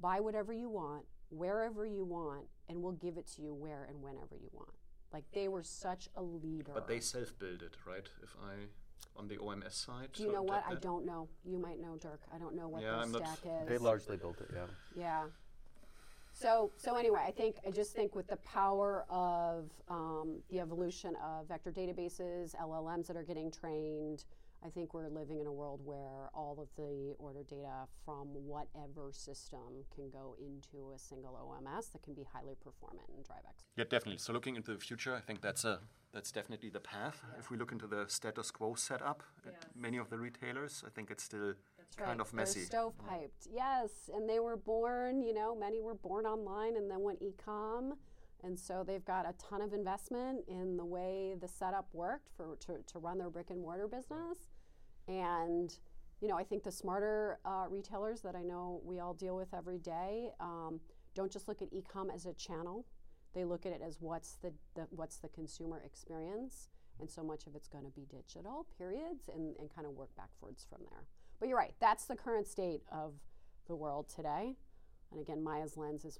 buy 0.00 0.20
whatever 0.20 0.52
you 0.52 0.68
want, 0.68 1.04
wherever 1.30 1.84
you 1.86 2.04
want, 2.04 2.46
and 2.68 2.82
we'll 2.82 2.92
give 2.92 3.16
it 3.16 3.26
to 3.36 3.42
you 3.42 3.54
where 3.54 3.84
and 3.88 4.02
whenever 4.02 4.36
you 4.40 4.48
want. 4.52 4.70
Like 5.12 5.24
they 5.32 5.48
were 5.48 5.62
such 5.62 6.08
a 6.16 6.22
leader. 6.22 6.72
But 6.72 6.88
they 6.88 7.00
self-build 7.00 7.62
it, 7.62 7.76
right? 7.86 8.08
If 8.22 8.34
I 8.42 8.54
on 9.14 9.28
the 9.28 9.36
OMS 9.36 9.72
side. 9.72 10.08
Do 10.14 10.22
you 10.22 10.30
so 10.30 10.34
know 10.36 10.46
that- 10.46 10.66
what? 10.66 10.76
I 10.76 10.80
don't 10.80 11.04
know. 11.04 11.28
You 11.44 11.58
might 11.58 11.78
know, 11.78 11.96
Dirk. 11.96 12.22
I 12.34 12.38
don't 12.38 12.54
know 12.54 12.68
what 12.68 12.82
Yeah, 12.82 13.04
their 13.06 13.26
stack 13.26 13.40
is. 13.44 13.68
They 13.68 13.76
largely 13.76 14.16
built 14.16 14.40
it, 14.40 14.48
yeah. 14.54 14.66
Yeah. 14.96 15.24
So, 16.32 16.72
so 16.78 16.96
anyway, 16.96 17.20
I 17.26 17.30
think 17.30 17.56
I 17.66 17.70
just 17.70 17.94
think 17.94 18.14
with 18.14 18.26
the 18.26 18.36
power 18.38 19.04
of 19.10 19.70
um, 19.88 20.38
the 20.48 20.60
evolution 20.60 21.14
of 21.22 21.46
vector 21.46 21.70
databases, 21.70 22.56
LLMs 22.56 23.06
that 23.08 23.16
are 23.16 23.22
getting 23.22 23.50
trained, 23.50 24.24
I 24.64 24.70
think 24.70 24.94
we're 24.94 25.08
living 25.08 25.40
in 25.40 25.46
a 25.46 25.52
world 25.52 25.80
where 25.84 26.30
all 26.34 26.56
of 26.60 26.68
the 26.76 27.14
order 27.18 27.42
data 27.42 27.86
from 28.04 28.28
whatever 28.28 29.10
system 29.10 29.84
can 29.94 30.08
go 30.10 30.36
into 30.38 30.92
a 30.94 30.98
single 30.98 31.34
OMS 31.34 31.90
that 31.92 32.02
can 32.02 32.14
be 32.14 32.24
highly 32.32 32.54
performant 32.62 33.08
and 33.14 33.24
drive 33.24 33.40
X. 33.48 33.64
Yeah, 33.76 33.84
definitely. 33.84 34.18
So 34.18 34.32
looking 34.32 34.54
into 34.54 34.72
the 34.72 34.78
future, 34.78 35.14
I 35.14 35.20
think 35.20 35.40
that's 35.40 35.64
a 35.64 35.80
that's 36.12 36.30
definitely 36.30 36.68
the 36.68 36.80
path. 36.80 37.22
If 37.38 37.50
we 37.50 37.56
look 37.56 37.72
into 37.72 37.86
the 37.86 38.04
status 38.06 38.50
quo 38.50 38.74
setup, 38.74 39.22
at 39.46 39.66
many 39.74 39.96
of 39.96 40.10
the 40.10 40.18
retailers, 40.18 40.84
I 40.86 40.90
think 40.90 41.10
it's 41.10 41.24
still 41.24 41.54
kind 41.96 42.20
of 42.20 42.32
messy. 42.34 42.60
They're 42.70 42.80
stovepiped, 42.80 43.48
yes, 43.50 44.10
and 44.14 44.28
they 44.28 44.38
were 44.38 44.56
born. 44.56 45.22
You 45.22 45.34
know, 45.34 45.56
many 45.56 45.80
were 45.80 45.94
born 45.94 46.26
online 46.26 46.76
and 46.76 46.90
then 46.90 47.00
went 47.00 47.22
e-com, 47.22 47.94
and 48.44 48.58
so 48.58 48.84
they've 48.86 49.04
got 49.04 49.26
a 49.26 49.32
ton 49.38 49.62
of 49.62 49.72
investment 49.72 50.44
in 50.48 50.76
the 50.76 50.84
way 50.84 51.34
the 51.40 51.48
setup 51.48 51.88
worked 51.92 52.28
for 52.36 52.56
to, 52.66 52.78
to 52.92 52.98
run 52.98 53.18
their 53.18 53.30
brick 53.30 53.50
and 53.50 53.60
mortar 53.60 53.88
business, 53.88 54.51
and 55.08 55.74
you 56.20 56.28
know, 56.28 56.36
I 56.38 56.44
think 56.44 56.62
the 56.62 56.70
smarter 56.70 57.38
uh, 57.44 57.64
retailers 57.68 58.20
that 58.20 58.36
I 58.36 58.42
know 58.42 58.80
we 58.84 59.00
all 59.00 59.12
deal 59.12 59.34
with 59.34 59.52
every 59.52 59.78
day 59.78 60.30
um, 60.38 60.78
don't 61.16 61.32
just 61.32 61.48
look 61.48 61.60
at 61.62 61.68
e-com 61.72 62.10
as 62.10 62.26
a 62.26 62.32
channel. 62.34 62.86
They 63.34 63.44
look 63.44 63.66
at 63.66 63.72
it 63.72 63.80
as 63.84 63.96
what's 64.00 64.36
the, 64.36 64.52
the 64.76 64.86
what's 64.90 65.16
the 65.16 65.28
consumer 65.28 65.82
experience, 65.84 66.68
and 67.00 67.10
so 67.10 67.24
much 67.24 67.46
of 67.48 67.56
it's 67.56 67.66
going 67.66 67.84
to 67.84 67.90
be 67.90 68.02
digital. 68.08 68.66
Periods, 68.78 69.28
and, 69.34 69.56
and 69.58 69.74
kind 69.74 69.86
of 69.86 69.94
work 69.94 70.10
backwards 70.16 70.64
from 70.68 70.82
there. 70.90 71.04
But 71.40 71.48
you're 71.48 71.58
right. 71.58 71.74
That's 71.80 72.04
the 72.04 72.14
current 72.14 72.46
state 72.46 72.82
of 72.92 73.14
the 73.66 73.74
world 73.74 74.08
today. 74.14 74.54
And 75.10 75.20
again, 75.20 75.42
Maia's 75.42 75.76
lens 75.76 76.04
is 76.04 76.18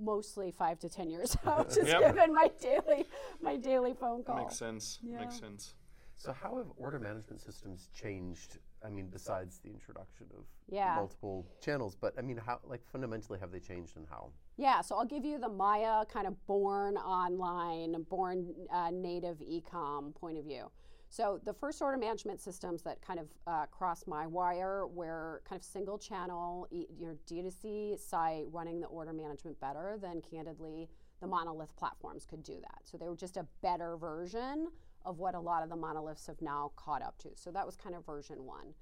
mostly 0.00 0.50
five 0.50 0.80
to 0.80 0.88
ten 0.88 1.10
years 1.10 1.36
out, 1.46 1.68
just 1.68 1.86
Yep. 1.86 2.00
given 2.16 2.34
my 2.34 2.50
daily 2.60 3.06
my 3.40 3.56
daily 3.56 3.94
phone 3.94 4.24
call. 4.24 4.38
Makes 4.38 4.56
sense. 4.56 4.98
Makes 5.02 5.38
sense. 5.38 5.74
So 6.16 6.32
how 6.32 6.56
have 6.58 6.66
order 6.76 6.98
management 6.98 7.40
systems 7.40 7.88
changed? 7.92 8.58
I 8.84 8.88
mean, 8.90 9.08
besides 9.08 9.58
the 9.58 9.70
introduction 9.70 10.26
of 10.36 10.44
Yeah. 10.68 10.94
multiple 10.96 11.46
channels, 11.60 11.96
but 11.96 12.14
I 12.18 12.22
mean, 12.22 12.36
how 12.36 12.60
like 12.64 12.84
fundamentally 12.86 13.38
have 13.38 13.50
they 13.50 13.60
changed 13.60 13.96
and 13.96 14.06
how? 14.06 14.32
Yeah, 14.56 14.80
so 14.80 14.96
I'll 14.96 15.04
give 15.06 15.24
you 15.24 15.38
the 15.38 15.48
Maia 15.48 16.04
kind 16.06 16.26
of 16.26 16.46
born 16.46 16.96
online, 16.96 18.02
born 18.08 18.54
uh, 18.70 18.90
native 18.90 19.42
e-com 19.42 20.12
point 20.12 20.38
of 20.38 20.44
view. 20.44 20.70
So 21.10 21.40
the 21.44 21.52
first 21.54 21.80
order 21.80 21.96
management 21.96 22.40
systems 22.40 22.82
that 22.82 23.00
kind 23.00 23.20
of 23.20 23.28
uh, 23.46 23.66
crossed 23.66 24.08
my 24.08 24.26
wire 24.26 24.86
were 24.86 25.42
kind 25.48 25.58
of 25.58 25.64
single 25.64 25.98
channel, 25.98 26.66
e- 26.70 26.86
your 26.96 27.16
D2C 27.26 27.98
site 27.98 28.46
running 28.50 28.80
the 28.80 28.86
order 28.88 29.12
management 29.12 29.58
better 29.60 29.96
than 30.00 30.20
candidly 30.22 30.88
the 31.20 31.26
monolith 31.26 31.74
platforms 31.76 32.26
could 32.26 32.42
do 32.42 32.60
that. 32.60 32.80
So 32.82 32.96
they 32.98 33.08
were 33.08 33.16
just 33.16 33.36
a 33.36 33.46
better 33.62 33.96
version 33.96 34.68
of 35.04 35.18
what 35.18 35.34
a 35.34 35.40
lot 35.40 35.62
of 35.62 35.68
the 35.68 35.76
monoliths 35.76 36.26
have 36.26 36.40
now 36.40 36.72
caught 36.76 37.02
up 37.02 37.18
to. 37.18 37.28
So 37.34 37.50
that 37.50 37.66
was 37.66 37.76
kind 37.76 37.94
of 37.94 38.04
version 38.06 38.44
one. 38.44 38.74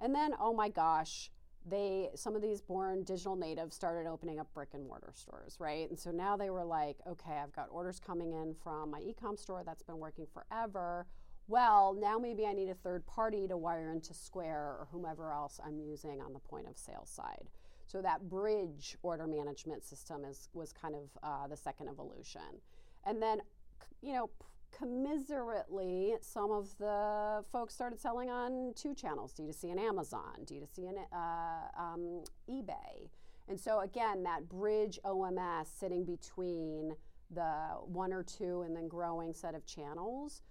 And 0.00 0.14
then, 0.14 0.34
oh 0.40 0.52
my 0.52 0.68
gosh, 0.68 1.30
they 1.66 2.08
some 2.14 2.34
of 2.34 2.42
these 2.42 2.60
born 2.60 3.02
digital 3.04 3.36
natives 3.36 3.74
started 3.74 4.08
opening 4.08 4.38
up 4.38 4.52
brick 4.54 4.70
and 4.74 4.86
mortar 4.86 5.12
stores, 5.12 5.56
right? 5.58 5.88
And 5.88 5.98
so 5.98 6.10
now 6.10 6.36
they 6.36 6.50
were 6.50 6.64
like, 6.64 6.96
okay, 7.06 7.38
I've 7.42 7.52
got 7.52 7.68
orders 7.70 8.00
coming 8.00 8.32
in 8.32 8.54
from 8.62 8.90
my 8.90 9.00
e-com 9.00 9.36
store 9.36 9.62
that's 9.64 9.82
been 9.82 9.98
working 9.98 10.26
forever. 10.32 11.06
Well, 11.46 11.96
now 11.98 12.18
maybe 12.18 12.46
I 12.46 12.52
need 12.52 12.68
a 12.68 12.74
third 12.74 13.06
party 13.06 13.48
to 13.48 13.56
wire 13.56 13.90
into 13.90 14.12
Square 14.12 14.76
or 14.78 14.88
whomever 14.92 15.32
else 15.32 15.58
I'm 15.64 15.78
using 15.78 16.20
on 16.20 16.32
the 16.32 16.40
point 16.40 16.66
of 16.68 16.76
sale 16.76 17.06
side. 17.06 17.48
So 17.86 18.02
that 18.02 18.28
bridge 18.28 18.96
order 19.02 19.26
management 19.26 19.82
system 19.82 20.24
is 20.24 20.48
was 20.52 20.72
kind 20.72 20.94
of 20.94 21.08
uh, 21.22 21.48
the 21.48 21.56
second 21.56 21.88
evolution, 21.88 22.60
and 23.04 23.20
then 23.22 23.40
you 24.02 24.12
know 24.12 24.30
commiserately, 24.76 26.14
some 26.20 26.50
of 26.50 26.76
the 26.78 27.44
folks 27.50 27.74
started 27.74 28.00
selling 28.00 28.30
on 28.30 28.72
two 28.74 28.94
channels 28.94 29.32
D2C 29.32 29.70
and 29.70 29.80
Amazon, 29.80 30.44
D2C 30.44 30.88
and 30.88 30.98
uh, 31.12 31.80
um, 31.80 32.22
eBay. 32.48 33.08
And 33.48 33.58
so, 33.58 33.80
again, 33.80 34.22
that 34.24 34.48
bridge 34.48 34.98
OMS 35.04 35.66
sitting 35.78 36.04
between 36.04 36.94
the 37.30 37.50
one 37.84 38.12
or 38.12 38.22
two 38.22 38.62
and 38.62 38.76
then 38.76 38.88
growing 38.88 39.34
set 39.34 39.54
of 39.54 39.64
channels 39.66 40.42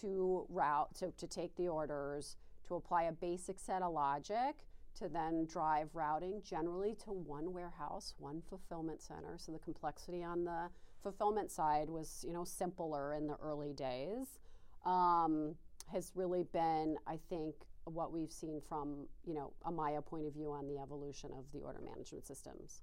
to 0.00 0.46
route, 0.48 0.94
to, 0.96 1.10
to 1.12 1.26
take 1.26 1.54
the 1.56 1.68
orders, 1.68 2.36
to 2.66 2.74
apply 2.74 3.04
a 3.04 3.12
basic 3.12 3.58
set 3.58 3.82
of 3.82 3.92
logic, 3.92 4.66
to 4.98 5.08
then 5.08 5.46
drive 5.46 5.88
routing 5.94 6.40
generally 6.44 6.94
to 7.04 7.10
one 7.10 7.52
warehouse, 7.52 8.14
one 8.18 8.42
fulfillment 8.48 9.02
center. 9.02 9.36
So 9.38 9.52
the 9.52 9.58
complexity 9.58 10.22
on 10.22 10.44
the 10.44 10.68
fulfillment 11.02 11.50
side 11.50 11.90
was, 11.90 12.24
you 12.26 12.32
know, 12.32 12.44
simpler 12.44 13.14
in 13.14 13.26
the 13.26 13.36
early 13.42 13.72
days. 13.72 14.38
Um, 14.84 15.56
has 15.92 16.12
really 16.14 16.44
been, 16.44 16.96
I 17.06 17.18
think, 17.28 17.54
what 17.84 18.12
we've 18.12 18.32
seen 18.32 18.60
from, 18.68 19.06
you 19.26 19.34
know, 19.34 19.52
a 19.64 19.70
Maia 19.70 20.00
point 20.00 20.26
of 20.26 20.32
view 20.32 20.50
on 20.50 20.66
the 20.66 20.78
evolution 20.78 21.30
of 21.36 21.44
the 21.52 21.60
order 21.60 21.80
management 21.84 22.26
systems. 22.26 22.80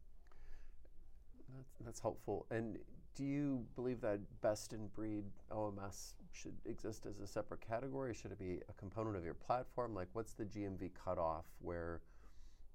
That's, 1.55 1.71
that's 1.83 1.99
helpful. 1.99 2.45
And 2.51 2.77
do 3.15 3.23
you 3.23 3.65
believe 3.75 4.01
that 4.01 4.19
best 4.41 4.73
in 4.73 4.87
breed 4.87 5.23
OMS 5.51 6.13
should 6.31 6.55
exist 6.65 7.05
as 7.05 7.19
a 7.19 7.27
separate 7.27 7.61
category? 7.61 8.13
Should 8.13 8.31
it 8.31 8.39
be 8.39 8.59
a 8.69 8.73
component 8.73 9.17
of 9.17 9.25
your 9.25 9.33
platform? 9.33 9.93
Like, 9.93 10.07
what's 10.13 10.33
the 10.33 10.45
GMV 10.45 10.91
cutoff 11.03 11.45
where 11.59 12.01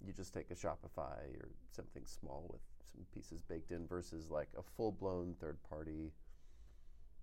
you 0.05 0.13
just 0.13 0.35
take 0.35 0.51
a 0.51 0.55
Shopify 0.55 1.19
or 1.41 1.49
something 1.71 2.03
small 2.05 2.47
with 2.53 2.61
some 2.93 3.05
pieces 3.15 3.41
baked 3.43 3.73
in 3.73 3.87
versus 3.87 4.31
like 4.31 4.49
a 4.59 4.63
full 4.63 4.93
blown 4.93 5.35
third 5.41 5.57
party? 5.69 6.13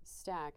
stack. 0.05 0.55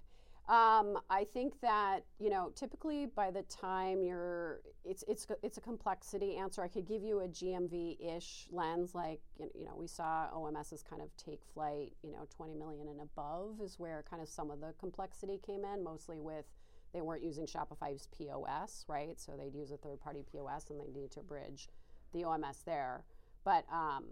Um, 0.48 0.96
I 1.10 1.24
think 1.24 1.60
that 1.60 2.04
you 2.20 2.30
know, 2.30 2.52
typically 2.54 3.06
by 3.06 3.32
the 3.32 3.42
time 3.42 4.00
you're, 4.00 4.60
it's 4.84 5.02
it's 5.08 5.26
it's 5.42 5.58
a 5.58 5.60
complexity 5.60 6.36
answer. 6.36 6.62
I 6.62 6.68
could 6.68 6.86
give 6.86 7.02
you 7.02 7.20
a 7.20 7.28
GMV-ish 7.28 8.46
lens, 8.52 8.94
like 8.94 9.20
you 9.38 9.64
know, 9.64 9.74
we 9.76 9.88
saw 9.88 10.28
OMSs 10.32 10.84
kind 10.88 11.02
of 11.02 11.08
take 11.16 11.40
flight. 11.52 11.94
You 12.04 12.12
know, 12.12 12.26
20 12.36 12.54
million 12.54 12.86
and 12.88 13.00
above 13.00 13.60
is 13.60 13.78
where 13.78 14.04
kind 14.08 14.22
of 14.22 14.28
some 14.28 14.50
of 14.52 14.60
the 14.60 14.72
complexity 14.78 15.40
came 15.44 15.64
in, 15.64 15.82
mostly 15.82 16.20
with 16.20 16.44
they 16.92 17.02
weren't 17.02 17.24
using 17.24 17.46
Shopify's 17.46 18.06
POS, 18.16 18.84
right? 18.88 19.20
So 19.20 19.32
they'd 19.36 19.54
use 19.54 19.72
a 19.72 19.76
third-party 19.76 20.24
POS, 20.30 20.70
and 20.70 20.80
they 20.80 20.98
need 20.98 21.10
to 21.12 21.20
bridge 21.20 21.68
the 22.14 22.22
OMS 22.22 22.64
there. 22.64 23.02
But 23.44 23.64
um, 23.72 24.04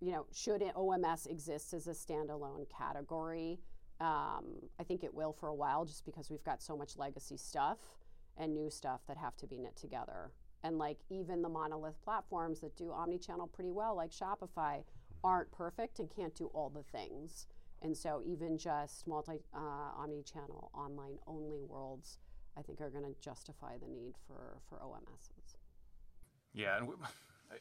you 0.00 0.12
know, 0.12 0.26
should 0.32 0.60
OMS 0.60 1.26
exist 1.26 1.72
as 1.74 1.88
a 1.88 1.92
standalone 1.92 2.66
category? 2.68 3.58
Um, 4.00 4.44
I 4.78 4.84
think 4.84 5.04
it 5.04 5.14
will 5.14 5.32
for 5.32 5.48
a 5.48 5.54
while 5.54 5.84
just 5.84 6.04
because 6.04 6.30
we've 6.30 6.44
got 6.44 6.62
so 6.62 6.76
much 6.76 6.96
legacy 6.96 7.36
stuff 7.36 7.78
and 8.36 8.52
new 8.52 8.68
stuff 8.70 9.00
that 9.06 9.16
have 9.16 9.36
to 9.36 9.46
be 9.46 9.58
knit 9.58 9.76
together. 9.76 10.32
And 10.62 10.78
like 10.78 10.98
even 11.10 11.42
the 11.42 11.48
monolith 11.48 12.02
platforms 12.02 12.60
that 12.60 12.76
do 12.76 12.90
omni-channel 12.90 13.48
pretty 13.48 13.70
well, 13.70 13.94
like 13.96 14.10
Shopify, 14.10 14.82
aren't 15.22 15.50
perfect 15.52 15.98
and 15.98 16.10
can't 16.14 16.34
do 16.34 16.46
all 16.54 16.70
the 16.70 16.82
things. 16.82 17.46
And 17.82 17.96
so 17.96 18.22
even 18.24 18.56
just 18.56 19.06
multi 19.06 19.40
uh, 19.54 19.98
omni-channel 19.98 20.70
online 20.74 21.18
only 21.26 21.62
worlds, 21.62 22.18
I 22.56 22.62
think 22.62 22.80
are 22.80 22.90
going 22.90 23.04
to 23.04 23.14
justify 23.20 23.76
the 23.78 23.88
need 23.88 24.14
for 24.26 24.58
for 24.68 24.78
OMSs. 24.78 25.56
Yeah, 26.54 26.78
and 26.78 26.88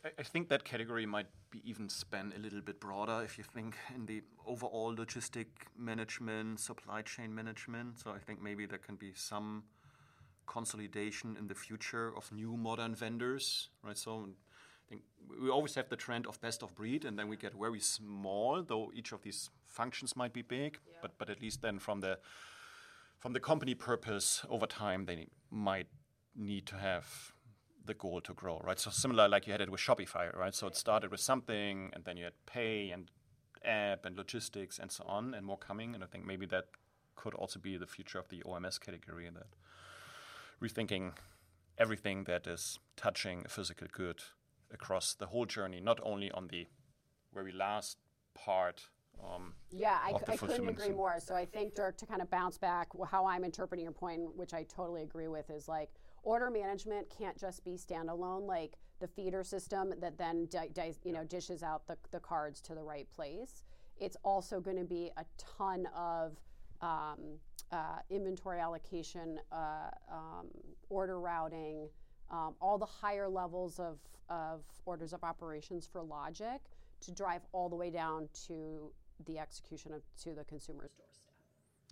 I, 0.04 0.10
I, 0.20 0.24
think 0.24 0.50
that 0.50 0.64
category 0.64 1.06
might 1.06 1.28
be 1.50 1.62
even 1.64 1.90
span 1.90 2.34
a 2.36 2.40
little 2.40 2.62
bit 2.62 2.80
broader 2.80 3.22
if 3.24 3.38
you 3.38 3.44
think 3.44 3.76
in 3.96 4.06
the 4.06 4.24
overall 4.46 4.96
logistic 4.96 5.48
management, 5.78 6.60
supply 6.60 7.02
chain 7.02 7.34
management. 7.34 8.00
So 8.00 8.12
I 8.12 8.20
think 8.20 8.42
maybe 8.42 8.66
there 8.66 8.78
can 8.78 8.96
be 8.96 9.12
some 9.16 9.64
consolidation 10.46 11.38
in 11.38 11.48
the 11.48 11.56
future 11.56 12.16
of 12.16 12.32
new 12.32 12.58
modern 12.58 12.96
vendors, 12.96 13.70
right? 13.84 13.98
So 13.98 14.30
I 14.30 14.90
think 14.90 15.02
we 15.42 15.50
always 15.50 15.76
have 15.76 15.90
the 15.90 15.96
trend 15.96 16.28
of 16.28 16.40
best 16.42 16.64
of 16.64 16.76
breed, 16.76 17.06
and 17.06 17.18
then 17.18 17.28
we 17.28 17.38
get 17.38 17.54
very 17.54 17.80
small, 17.80 18.64
though 18.64 18.92
each 18.94 19.12
of 19.12 19.22
these 19.22 19.50
functions 19.66 20.16
might 20.16 20.34
be 20.34 20.42
big, 20.42 20.80
yeah. 20.86 20.98
but 21.02 21.18
but 21.18 21.30
at 21.30 21.42
least 21.42 21.62
then 21.62 21.80
from 21.80 22.02
the 22.02 22.20
from 23.20 23.34
the 23.34 23.40
company 23.40 23.74
purpose 23.74 24.46
over 24.50 24.66
time, 24.66 25.06
they 25.06 25.28
might 25.50 25.88
need 26.36 26.66
to 26.66 26.76
have 26.76 27.33
the 27.86 27.94
goal 27.94 28.22
to 28.22 28.34
grow, 28.34 28.62
right? 28.64 28.80
So 28.80 28.90
similar 28.90 29.28
like 29.28 29.46
you 29.48 29.52
had 29.52 29.62
it 29.62 29.70
with 29.70 29.82
Shopify, 29.82 30.36
right? 30.36 30.54
So 30.54 30.68
it 30.68 30.76
started 30.76 31.12
with 31.12 31.20
something, 31.20 31.92
and 31.94 32.04
then 32.06 32.18
you 32.18 32.24
had 32.26 32.34
pay 32.46 32.92
and 32.92 33.12
app 33.66 34.06
and 34.06 34.18
logistics 34.18 34.80
and 34.80 34.92
so 34.92 35.04
on, 35.06 35.34
and 35.34 35.46
more 35.46 35.58
coming. 35.58 35.96
And 35.96 36.04
I 36.04 36.08
think 36.08 36.26
maybe 36.26 36.46
that 36.48 36.66
could 37.16 37.34
also 37.34 37.60
be 37.60 37.78
the 37.78 37.88
future 37.88 38.20
of 38.20 38.30
the 38.30 38.42
OMS 38.46 38.80
category, 38.80 39.30
that 39.34 39.48
rethinking 40.62 41.14
everything 41.78 42.24
that 42.26 42.48
is 42.48 42.80
touching 42.96 43.44
a 43.46 43.50
physical 43.50 43.88
good 43.92 44.22
across 44.72 45.14
the 45.14 45.28
whole 45.28 45.46
journey, 45.46 45.80
not 45.80 46.00
only 46.04 46.32
on 46.32 46.48
the 46.48 46.68
very 47.34 47.52
last 47.52 47.98
part. 48.34 48.88
Um, 49.24 49.54
yeah, 49.72 50.00
I, 50.04 50.14
I 50.28 50.38
couldn't 50.38 50.68
agree 50.68 50.90
more. 50.90 51.20
So 51.20 51.36
I 51.36 51.46
think, 51.46 51.76
Dirk, 51.76 51.98
to 51.98 52.06
kind 52.06 52.22
of 52.22 52.30
bounce 52.30 52.58
back, 52.58 52.88
how 53.10 53.26
I'm 53.26 53.44
interpreting 53.44 53.84
your 53.84 53.94
point, 53.94 54.36
which 54.36 54.54
I 54.54 54.64
totally 54.64 55.04
agree 55.04 55.28
with, 55.28 55.50
is 55.50 55.68
like 55.68 55.90
order 56.24 56.50
management 56.50 57.14
can't 57.16 57.38
just 57.38 57.64
be 57.64 57.72
standalone 57.72 58.48
like 58.48 58.74
the 59.00 59.08
feeder 59.08 59.44
system 59.44 59.94
that 60.00 60.18
then 60.18 60.48
di- 60.50 60.70
di- 60.74 60.96
you 61.04 61.12
know 61.12 61.24
dishes 61.24 61.64
out 61.64 61.86
the, 61.88 61.98
the 62.12 62.20
cards 62.20 62.62
to 62.62 62.74
the 62.74 62.82
right 62.82 63.08
place. 63.16 63.64
It's 64.00 64.18
also 64.24 64.60
going 64.60 64.78
to 64.78 64.86
be 64.86 65.12
a 65.18 65.26
ton 65.38 65.88
of 65.96 66.38
um, 66.82 67.38
uh, 67.72 68.00
inventory 68.10 68.60
allocation 68.60 69.40
uh, 69.52 69.90
um, 70.12 70.48
order 70.90 71.20
routing 71.20 71.90
um, 72.32 72.56
all 72.62 72.78
the 72.78 72.86
higher 72.86 73.30
levels 73.30 73.80
of, 73.80 74.00
of 74.30 74.64
orders 74.86 75.14
of 75.14 75.24
operations 75.24 75.88
for 75.92 76.02
logic 76.02 76.62
to 77.02 77.12
drive 77.12 77.42
all 77.52 77.70
the 77.70 77.76
way 77.76 77.90
down 77.90 78.28
to 78.48 78.92
the 79.26 79.38
execution 79.38 79.94
of 79.94 80.02
to 80.22 80.34
the 80.34 80.44
consumer's 80.46 80.92
doorstep 80.92 81.13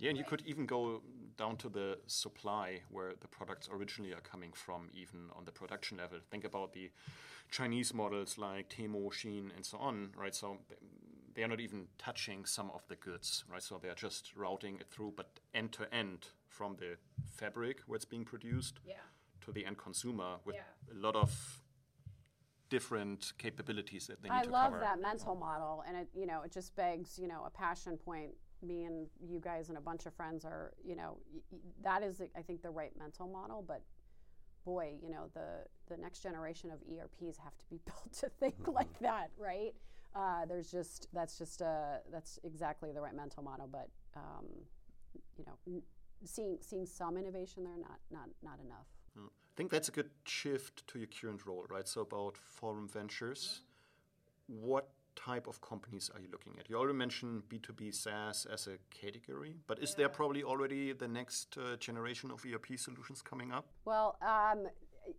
yeah, 0.02 0.08
and 0.08 0.18
you 0.18 0.24
could 0.24 0.42
even 0.44 0.66
go 0.66 1.00
down 1.38 1.56
to 1.58 1.68
the 1.68 1.96
supply 2.08 2.80
where 2.90 3.12
the 3.20 3.28
products 3.28 3.68
originally 3.72 4.12
are 4.12 4.20
coming 4.20 4.52
from, 4.52 4.88
even 4.92 5.30
on 5.36 5.44
the 5.44 5.52
production 5.52 5.98
level. 5.98 6.18
Think 6.28 6.44
about 6.44 6.72
the 6.72 6.90
Chinese 7.52 7.94
models 7.94 8.36
like 8.36 8.68
Temu, 8.68 9.12
Shein, 9.12 9.54
and 9.54 9.64
so 9.64 9.78
on, 9.78 10.10
right? 10.16 10.34
So 10.34 10.58
they 11.34 11.44
are 11.44 11.48
not 11.48 11.60
even 11.60 11.86
touching 11.98 12.44
some 12.44 12.68
of 12.74 12.82
the 12.88 12.96
goods, 12.96 13.44
right? 13.48 13.62
So 13.62 13.78
they 13.80 13.88
are 13.90 13.94
just 13.94 14.32
routing 14.34 14.78
it 14.80 14.88
through, 14.90 15.14
but 15.16 15.38
end 15.54 15.70
to 15.74 15.94
end 15.94 16.26
from 16.48 16.74
the 16.80 16.96
fabric 17.30 17.82
where 17.86 17.94
it's 17.94 18.04
being 18.04 18.24
produced 18.24 18.80
yeah. 18.84 18.94
to 19.42 19.52
the 19.52 19.64
end 19.64 19.78
consumer 19.78 20.38
with 20.44 20.56
yeah. 20.56 20.96
a 20.96 20.98
lot 20.98 21.14
of 21.14 21.62
different 22.70 23.34
capabilities 23.38 24.08
that 24.08 24.20
they 24.20 24.28
need 24.28 24.34
I 24.34 24.42
to 24.42 24.50
cover. 24.50 24.56
I 24.56 24.68
love 24.68 24.80
that 24.80 25.00
mental 25.00 25.36
model, 25.36 25.84
and 25.86 25.96
it 25.96 26.08
you 26.12 26.26
know 26.26 26.42
it 26.42 26.50
just 26.50 26.74
begs 26.74 27.20
you 27.20 27.28
know 27.28 27.44
a 27.46 27.50
passion 27.50 27.96
point 27.96 28.32
me 28.62 28.84
and 28.84 29.06
you 29.20 29.40
guys 29.40 29.68
and 29.68 29.78
a 29.78 29.80
bunch 29.80 30.06
of 30.06 30.14
friends 30.14 30.44
are, 30.44 30.72
you 30.84 30.96
know, 30.96 31.18
y- 31.32 31.58
that 31.82 32.02
is, 32.02 32.22
I 32.36 32.42
think, 32.42 32.62
the 32.62 32.70
right 32.70 32.92
mental 32.98 33.26
model. 33.26 33.64
But 33.66 33.82
boy, 34.64 34.94
you 35.02 35.10
know, 35.10 35.30
the 35.34 35.64
the 35.88 36.00
next 36.00 36.22
generation 36.22 36.70
of 36.70 36.78
ERPs 36.90 37.38
have 37.38 37.56
to 37.58 37.64
be 37.70 37.80
built 37.86 38.12
to 38.20 38.28
think 38.28 38.60
mm-hmm. 38.62 38.72
like 38.72 38.98
that, 39.00 39.30
right? 39.38 39.74
Uh, 40.14 40.44
there's 40.46 40.70
just 40.70 41.08
that's 41.12 41.38
just 41.38 41.60
a 41.60 42.00
that's 42.10 42.38
exactly 42.44 42.92
the 42.92 43.00
right 43.00 43.14
mental 43.14 43.42
model. 43.42 43.68
But 43.70 43.88
um, 44.16 44.46
you 45.36 45.44
know, 45.46 45.54
n- 45.66 45.82
seeing 46.24 46.58
seeing 46.60 46.86
some 46.86 47.16
innovation 47.16 47.64
there, 47.64 47.76
not 47.76 47.98
not 48.10 48.28
not 48.42 48.58
enough. 48.64 48.86
Mm. 49.18 49.26
I 49.26 49.54
think 49.56 49.70
that's 49.70 49.88
a 49.88 49.92
good 49.92 50.10
shift 50.24 50.86
to 50.88 50.98
your 50.98 51.08
current 51.08 51.46
role, 51.46 51.66
right? 51.68 51.86
So 51.86 52.00
about 52.02 52.38
Forum 52.38 52.88
Ventures, 52.88 53.60
what 54.46 54.88
type 55.16 55.46
of 55.46 55.60
companies 55.60 56.10
are 56.14 56.20
you 56.20 56.28
looking 56.30 56.54
at? 56.58 56.68
You 56.68 56.76
already 56.76 56.96
mentioned 56.98 57.42
B2B 57.48 57.94
SaaS 57.94 58.46
as 58.52 58.66
a 58.66 58.78
category, 58.90 59.54
but 59.66 59.78
is 59.78 59.90
yeah. 59.90 59.96
there 59.98 60.08
probably 60.08 60.42
already 60.42 60.92
the 60.92 61.08
next 61.08 61.56
uh, 61.58 61.76
generation 61.76 62.30
of 62.30 62.44
ERP 62.44 62.78
solutions 62.78 63.22
coming 63.22 63.52
up? 63.52 63.66
Well, 63.84 64.16
um, 64.22 64.66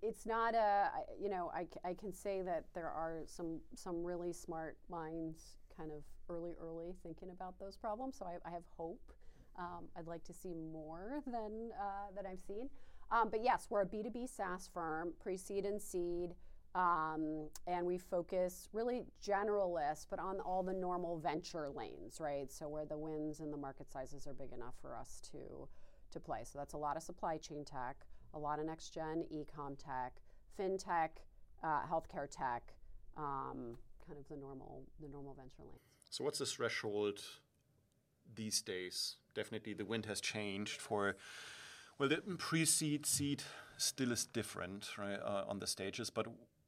it's 0.02 0.26
not 0.26 0.56
a, 0.56 0.90
you 1.22 1.30
know, 1.30 1.52
I, 1.54 1.68
I 1.88 1.94
can 1.94 2.14
say 2.14 2.42
that 2.42 2.66
there 2.74 2.90
are 2.90 3.24
some, 3.26 3.60
some 3.76 4.04
really 4.04 4.34
smart 4.34 4.78
minds 4.90 5.58
kind 5.78 5.92
of 5.92 6.04
early, 6.30 6.54
early 6.62 6.94
thinking 7.04 7.30
about 7.32 7.60
those 7.60 7.76
problems. 7.76 8.18
So 8.18 8.26
I, 8.26 8.48
I 8.48 8.52
have 8.52 8.64
hope. 8.78 9.02
Um, 9.60 9.86
I'd 9.98 10.08
like 10.08 10.24
to 10.26 10.34
see 10.34 10.54
more 10.72 11.22
than, 11.26 11.72
uh, 11.80 12.16
than 12.16 12.26
I've 12.26 12.42
seen. 12.48 12.70
Um, 13.12 13.30
but 13.30 13.44
yes, 13.44 13.68
we're 13.70 13.82
a 13.82 13.86
B2B 13.86 14.28
SaaS 14.28 14.70
firm, 14.74 15.14
pre 15.22 15.38
seed 15.38 15.66
and 15.66 15.82
seed. 15.82 16.32
Um, 16.76 17.50
and 17.68 17.86
we 17.86 18.00
focus 18.00 18.68
really 18.74 19.04
generalist, 19.24 20.08
but 20.10 20.20
on 20.20 20.40
all 20.40 20.64
the 20.64 20.74
normal 20.74 21.20
venture 21.20 21.70
lanes, 21.70 22.20
right? 22.20 22.52
So 22.52 22.68
where 22.68 22.86
the 22.86 22.98
wins 22.98 23.42
and 23.42 23.54
the 23.54 23.58
market 23.58 23.92
sizes 23.92 24.26
are 24.26 24.34
big 24.34 24.52
enough 24.52 24.74
for 24.82 24.96
us 24.96 25.22
to 25.32 25.68
to 26.12 26.20
play. 26.20 26.42
So 26.44 26.60
that's 26.60 26.74
a 26.74 26.78
lot 26.78 26.96
of 26.96 27.04
supply 27.04 27.38
chain 27.38 27.66
tech, 27.66 27.98
a 28.34 28.40
lot 28.40 28.60
of 28.60 28.66
next 28.66 28.94
gen 28.94 29.26
e-com 29.30 29.76
tech, 29.76 30.14
fintech, 30.60 31.10
uh, 31.64 31.82
healthcare 31.92 32.30
tech, 32.30 32.74
um, 33.18 33.78
kind 34.06 34.20
of 34.20 34.28
the 34.30 34.38
normal 34.38 34.84
the 35.00 35.10
normal 35.10 35.34
venture 35.36 35.64
lanes. 35.64 35.82
So 36.10 36.24
what's 36.24 36.40
the 36.40 36.46
threshold 36.46 37.22
these 38.36 38.62
days? 38.64 39.18
Definitely, 39.36 39.74
the 39.74 39.86
wind 39.86 40.06
has 40.08 40.22
changed 40.22 40.82
for 40.82 41.16
well, 42.00 42.10
the 42.10 42.18
pre-seed 42.38 43.06
seed 43.06 43.44
still 43.78 44.12
is 44.12 44.26
different, 44.26 44.90
right, 44.98 45.20
uh, 45.24 45.46
on 45.48 45.60
the 45.60 45.68
stages, 45.68 46.10
but 46.10 46.26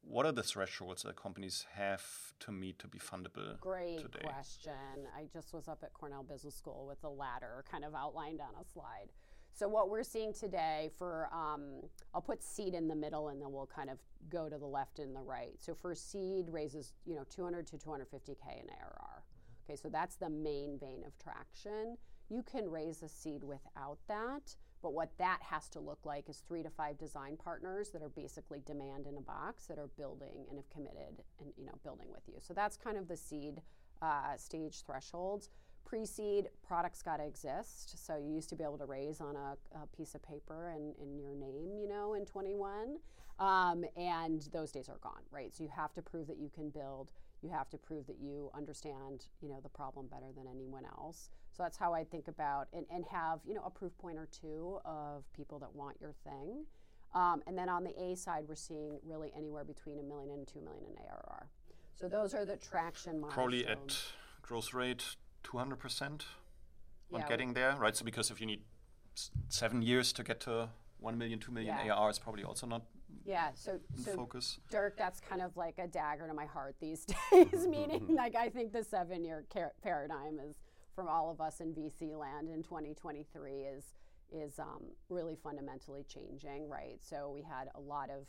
what 0.08 0.24
are 0.26 0.32
the 0.32 0.42
thresholds 0.42 1.02
that 1.02 1.16
companies 1.16 1.66
have 1.74 2.02
to 2.40 2.52
meet 2.52 2.78
to 2.78 2.88
be 2.88 2.98
fundable 2.98 3.58
Great 3.60 3.98
today? 3.98 4.20
question. 4.22 4.72
I 5.16 5.26
just 5.32 5.52
was 5.52 5.68
up 5.68 5.80
at 5.82 5.92
Cornell 5.92 6.22
Business 6.22 6.54
School 6.54 6.86
with 6.88 7.00
the 7.00 7.10
ladder 7.10 7.64
kind 7.70 7.84
of 7.84 7.94
outlined 7.94 8.40
on 8.40 8.50
a 8.60 8.64
slide. 8.64 9.08
So 9.52 9.68
what 9.68 9.88
we're 9.88 10.02
seeing 10.02 10.34
today 10.34 10.90
for, 10.98 11.28
um, 11.32 11.80
I'll 12.14 12.20
put 12.20 12.42
seed 12.42 12.74
in 12.74 12.88
the 12.88 12.94
middle 12.94 13.28
and 13.28 13.40
then 13.40 13.52
we'll 13.52 13.70
kind 13.74 13.88
of 13.88 13.98
go 14.28 14.48
to 14.48 14.58
the 14.58 14.66
left 14.66 14.98
and 14.98 15.16
the 15.16 15.22
right. 15.22 15.54
So 15.58 15.74
for 15.74 15.94
seed 15.94 16.46
raises, 16.50 16.92
you 17.06 17.14
know, 17.14 17.24
200 17.30 17.66
to 17.68 17.76
250K 17.76 18.60
in 18.60 18.68
ARR. 18.68 19.24
Okay, 19.64 19.76
so 19.76 19.88
that's 19.88 20.16
the 20.16 20.28
main 20.28 20.78
vein 20.78 21.02
of 21.06 21.16
traction. 21.18 21.96
You 22.28 22.42
can 22.42 22.68
raise 22.68 23.02
a 23.02 23.08
seed 23.08 23.42
without 23.42 23.98
that. 24.08 24.54
But 24.82 24.92
what 24.92 25.10
that 25.18 25.38
has 25.42 25.68
to 25.70 25.80
look 25.80 26.00
like 26.04 26.28
is 26.28 26.42
three 26.46 26.62
to 26.62 26.70
five 26.70 26.98
design 26.98 27.36
partners 27.36 27.90
that 27.90 28.02
are 28.02 28.08
basically 28.08 28.60
demand 28.64 29.06
in 29.06 29.16
a 29.16 29.20
box 29.20 29.66
that 29.66 29.78
are 29.78 29.88
building 29.96 30.46
and 30.48 30.58
have 30.58 30.68
committed 30.70 31.22
and 31.40 31.52
you 31.56 31.64
know 31.66 31.78
building 31.82 32.06
with 32.10 32.22
you. 32.26 32.34
So 32.38 32.54
that's 32.54 32.76
kind 32.76 32.96
of 32.96 33.08
the 33.08 33.16
seed 33.16 33.62
uh, 34.02 34.36
stage 34.36 34.82
thresholds. 34.84 35.50
Pre-seed 35.84 36.48
products 36.66 37.00
got 37.00 37.18
to 37.18 37.24
exist. 37.24 38.04
So 38.04 38.16
you 38.16 38.34
used 38.34 38.48
to 38.48 38.56
be 38.56 38.64
able 38.64 38.78
to 38.78 38.86
raise 38.86 39.20
on 39.20 39.36
a, 39.36 39.56
a 39.76 39.86
piece 39.96 40.14
of 40.14 40.22
paper 40.22 40.70
and 40.74 40.94
in 41.00 41.16
your 41.18 41.34
name, 41.34 41.76
you 41.80 41.88
know, 41.88 42.14
in 42.14 42.26
21, 42.26 42.96
um, 43.38 43.84
and 43.96 44.48
those 44.52 44.72
days 44.72 44.88
are 44.88 44.98
gone, 45.00 45.22
right? 45.30 45.54
So 45.54 45.62
you 45.62 45.70
have 45.74 45.92
to 45.94 46.02
prove 46.02 46.26
that 46.26 46.38
you 46.38 46.50
can 46.52 46.70
build 46.70 47.12
you 47.46 47.52
have 47.52 47.70
to 47.70 47.78
prove 47.78 48.06
that 48.08 48.18
you 48.20 48.50
understand, 48.54 49.26
you 49.40 49.48
know, 49.48 49.60
the 49.62 49.68
problem 49.68 50.06
better 50.08 50.26
than 50.36 50.46
anyone 50.52 50.84
else. 50.84 51.30
So 51.52 51.62
that's 51.62 51.76
how 51.78 51.94
I 51.94 52.04
think 52.04 52.28
about 52.28 52.66
and, 52.72 52.84
and 52.92 53.04
have, 53.10 53.38
you 53.46 53.54
know, 53.54 53.62
a 53.64 53.70
proof 53.70 53.96
point 53.98 54.18
or 54.18 54.26
two 54.30 54.78
of 54.84 55.24
people 55.32 55.58
that 55.60 55.72
want 55.74 55.96
your 56.00 56.12
thing. 56.24 56.64
Um, 57.14 57.42
and 57.46 57.56
then 57.56 57.68
on 57.68 57.84
the 57.84 57.94
A 58.02 58.16
side, 58.16 58.44
we're 58.48 58.56
seeing 58.56 58.98
really 59.04 59.30
anywhere 59.36 59.64
between 59.64 59.98
a 59.98 60.02
million 60.02 60.30
and 60.30 60.46
two 60.46 60.60
million 60.60 60.84
in 60.90 60.96
ARR. 61.08 61.46
So 61.94 62.08
those 62.08 62.34
are 62.34 62.44
the 62.44 62.56
traction 62.56 63.20
milestones. 63.20 63.34
Probably 63.34 63.66
at 63.66 63.96
growth 64.42 64.74
rate 64.74 65.16
200% 65.44 66.02
on 66.02 67.20
Yeah. 67.20 67.28
getting 67.28 67.54
there, 67.54 67.76
right? 67.76 67.96
So 67.96 68.04
because 68.04 68.30
if 68.30 68.40
you 68.40 68.46
need 68.46 68.62
s- 69.14 69.30
seven 69.48 69.80
years 69.82 70.12
to 70.14 70.22
get 70.24 70.40
to 70.40 70.68
1 70.98 71.16
million, 71.16 71.38
2 71.38 71.52
million 71.52 71.74
Yeah. 71.74 71.94
ARR, 71.94 72.10
it's 72.10 72.18
probably 72.18 72.44
also 72.44 72.66
not 72.66 72.82
Yeah, 73.26 73.50
so, 73.54 73.80
so 73.96 74.12
focus. 74.14 74.58
Dirk, 74.70 74.96
that's 74.96 75.20
kind 75.20 75.42
of 75.42 75.56
like 75.56 75.78
a 75.78 75.86
dagger 75.86 76.26
to 76.28 76.34
my 76.34 76.46
heart 76.46 76.76
these 76.80 77.04
days. 77.32 77.66
Meaning, 77.68 78.14
like 78.14 78.36
I 78.36 78.48
think 78.48 78.72
the 78.72 78.84
seven-year 78.84 79.44
car- 79.52 79.72
paradigm 79.82 80.38
is 80.38 80.56
from 80.94 81.08
all 81.08 81.30
of 81.30 81.40
us 81.40 81.60
in 81.60 81.74
VC 81.74 82.16
land 82.18 82.48
in 82.48 82.62
2023 82.62 83.52
is 83.52 83.84
is 84.32 84.58
um, 84.58 84.82
really 85.08 85.36
fundamentally 85.42 86.04
changing, 86.08 86.68
right? 86.68 86.98
So 87.00 87.30
we 87.32 87.42
had 87.42 87.68
a 87.74 87.80
lot 87.80 88.10
of 88.10 88.26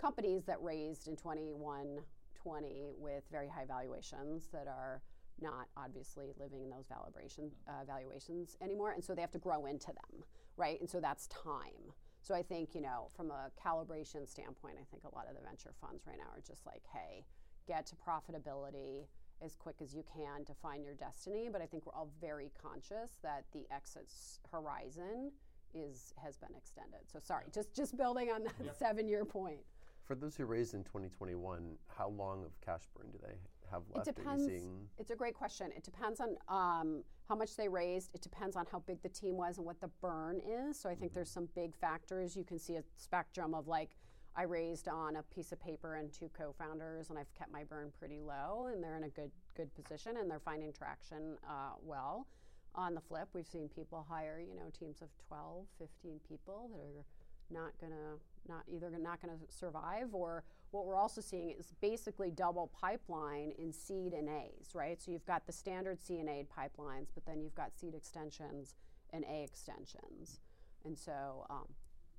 companies 0.00 0.44
that 0.46 0.60
raised 0.60 1.06
in 1.06 1.16
21, 1.16 1.98
20 2.34 2.90
with 2.98 3.22
very 3.30 3.48
high 3.48 3.64
valuations 3.64 4.48
that 4.52 4.66
are 4.66 5.02
not 5.40 5.68
obviously 5.76 6.32
living 6.38 6.62
in 6.62 6.70
those 6.70 6.86
valuation, 6.88 7.50
uh, 7.68 7.84
valuations 7.86 8.56
anymore, 8.62 8.92
and 8.92 9.04
so 9.04 9.14
they 9.14 9.20
have 9.20 9.30
to 9.30 9.38
grow 9.38 9.66
into 9.66 9.88
them, 9.88 10.24
right? 10.56 10.80
And 10.80 10.88
so 10.88 11.00
that's 11.00 11.26
time. 11.28 11.92
So 12.26 12.34
I 12.34 12.42
think 12.42 12.74
you 12.74 12.80
know, 12.80 13.06
from 13.16 13.30
a 13.30 13.50
calibration 13.64 14.28
standpoint, 14.28 14.74
I 14.80 14.84
think 14.90 15.04
a 15.04 15.14
lot 15.14 15.28
of 15.28 15.36
the 15.36 15.42
venture 15.42 15.72
funds 15.80 16.02
right 16.08 16.16
now 16.18 16.28
are 16.34 16.42
just 16.44 16.66
like, 16.66 16.82
hey, 16.92 17.24
get 17.68 17.86
to 17.86 17.94
profitability 17.94 19.06
as 19.40 19.54
quick 19.54 19.76
as 19.80 19.94
you 19.94 20.02
can 20.12 20.44
to 20.46 20.54
find 20.54 20.84
your 20.84 20.94
destiny. 20.94 21.48
But 21.52 21.62
I 21.62 21.66
think 21.66 21.86
we're 21.86 21.94
all 21.94 22.10
very 22.20 22.50
conscious 22.60 23.18
that 23.22 23.44
the 23.52 23.64
exit 23.70 24.10
horizon 24.50 25.30
is 25.72 26.14
has 26.20 26.36
been 26.36 26.54
extended. 26.56 27.00
So 27.06 27.20
sorry, 27.20 27.44
just 27.54 27.72
just 27.72 27.96
building 27.96 28.30
on 28.30 28.42
that 28.42 28.76
seven-year 28.76 29.24
point. 29.24 29.60
For 30.02 30.16
those 30.16 30.34
who 30.34 30.46
raised 30.46 30.74
in 30.74 30.82
2021, 30.82 31.76
how 31.96 32.08
long 32.08 32.44
of 32.44 32.60
cash 32.60 32.82
burn 32.96 33.10
do 33.12 33.18
they 33.22 33.34
have 33.70 33.82
left? 33.94 34.08
It 34.08 34.16
depends. 34.16 34.48
Are 34.48 34.50
you 34.50 34.58
seeing? 34.58 34.88
It's 34.98 35.10
a 35.12 35.16
great 35.16 35.34
question. 35.34 35.70
It 35.76 35.84
depends 35.84 36.20
on 36.20 36.36
um, 36.48 37.04
how 37.28 37.34
much 37.34 37.56
they 37.56 37.68
raised. 37.68 38.10
It 38.14 38.22
depends 38.22 38.56
on 38.56 38.66
how 38.70 38.80
big 38.80 39.02
the 39.02 39.08
team 39.08 39.36
was 39.36 39.58
and 39.58 39.66
what 39.66 39.80
the 39.80 39.90
burn 40.00 40.40
is. 40.46 40.78
So 40.78 40.88
I 40.88 40.94
think 40.94 41.12
there's 41.12 41.30
some 41.30 41.48
big 41.54 41.74
factors. 41.74 42.36
You 42.36 42.44
can 42.44 42.58
see 42.58 42.76
a 42.76 42.84
spectrum 42.96 43.54
of 43.54 43.66
like, 43.66 43.96
I 44.36 44.42
raised 44.42 44.86
on 44.86 45.16
a 45.16 45.22
piece 45.22 45.50
of 45.52 45.60
paper 45.60 45.94
and 45.94 46.12
two 46.12 46.30
co-founders, 46.36 47.08
and 47.08 47.18
I've 47.18 47.32
kept 47.32 47.50
my 47.50 47.64
burn 47.64 47.90
pretty 47.98 48.20
low, 48.20 48.68
and 48.70 48.82
they're 48.84 48.96
in 48.96 49.04
a 49.04 49.08
good 49.08 49.30
good 49.56 49.74
position, 49.74 50.18
and 50.18 50.30
they're 50.30 50.38
finding 50.38 50.72
traction 50.72 51.38
uh, 51.48 51.72
well. 51.82 52.26
On 52.74 52.94
the 52.94 53.00
flip, 53.00 53.28
we've 53.32 53.46
seen 53.46 53.70
people 53.74 54.04
hire, 54.06 54.38
you 54.38 54.54
know, 54.54 54.70
teams 54.78 55.00
of 55.00 55.08
12, 55.28 55.64
15 55.78 56.20
people 56.28 56.68
that 56.70 56.80
are 56.80 57.06
not 57.50 57.72
gonna 57.80 58.18
not 58.46 58.62
either 58.68 58.90
not 58.98 59.22
gonna 59.22 59.38
survive 59.48 60.08
or 60.12 60.44
what 60.70 60.86
we're 60.86 60.96
also 60.96 61.20
seeing 61.20 61.50
is 61.50 61.72
basically 61.80 62.30
double 62.30 62.70
pipeline 62.78 63.52
in 63.58 63.72
seed 63.72 64.12
and 64.12 64.28
A's, 64.28 64.74
right? 64.74 65.00
So 65.00 65.10
you've 65.10 65.26
got 65.26 65.46
the 65.46 65.52
standard 65.52 66.02
C 66.02 66.18
and 66.18 66.28
A 66.28 66.44
pipelines, 66.44 67.08
but 67.14 67.24
then 67.24 67.40
you've 67.40 67.54
got 67.54 67.76
seed 67.78 67.94
extensions 67.94 68.74
and 69.12 69.24
A 69.24 69.42
extensions, 69.44 70.40
and 70.84 70.98
so 70.98 71.46
um, 71.48 71.66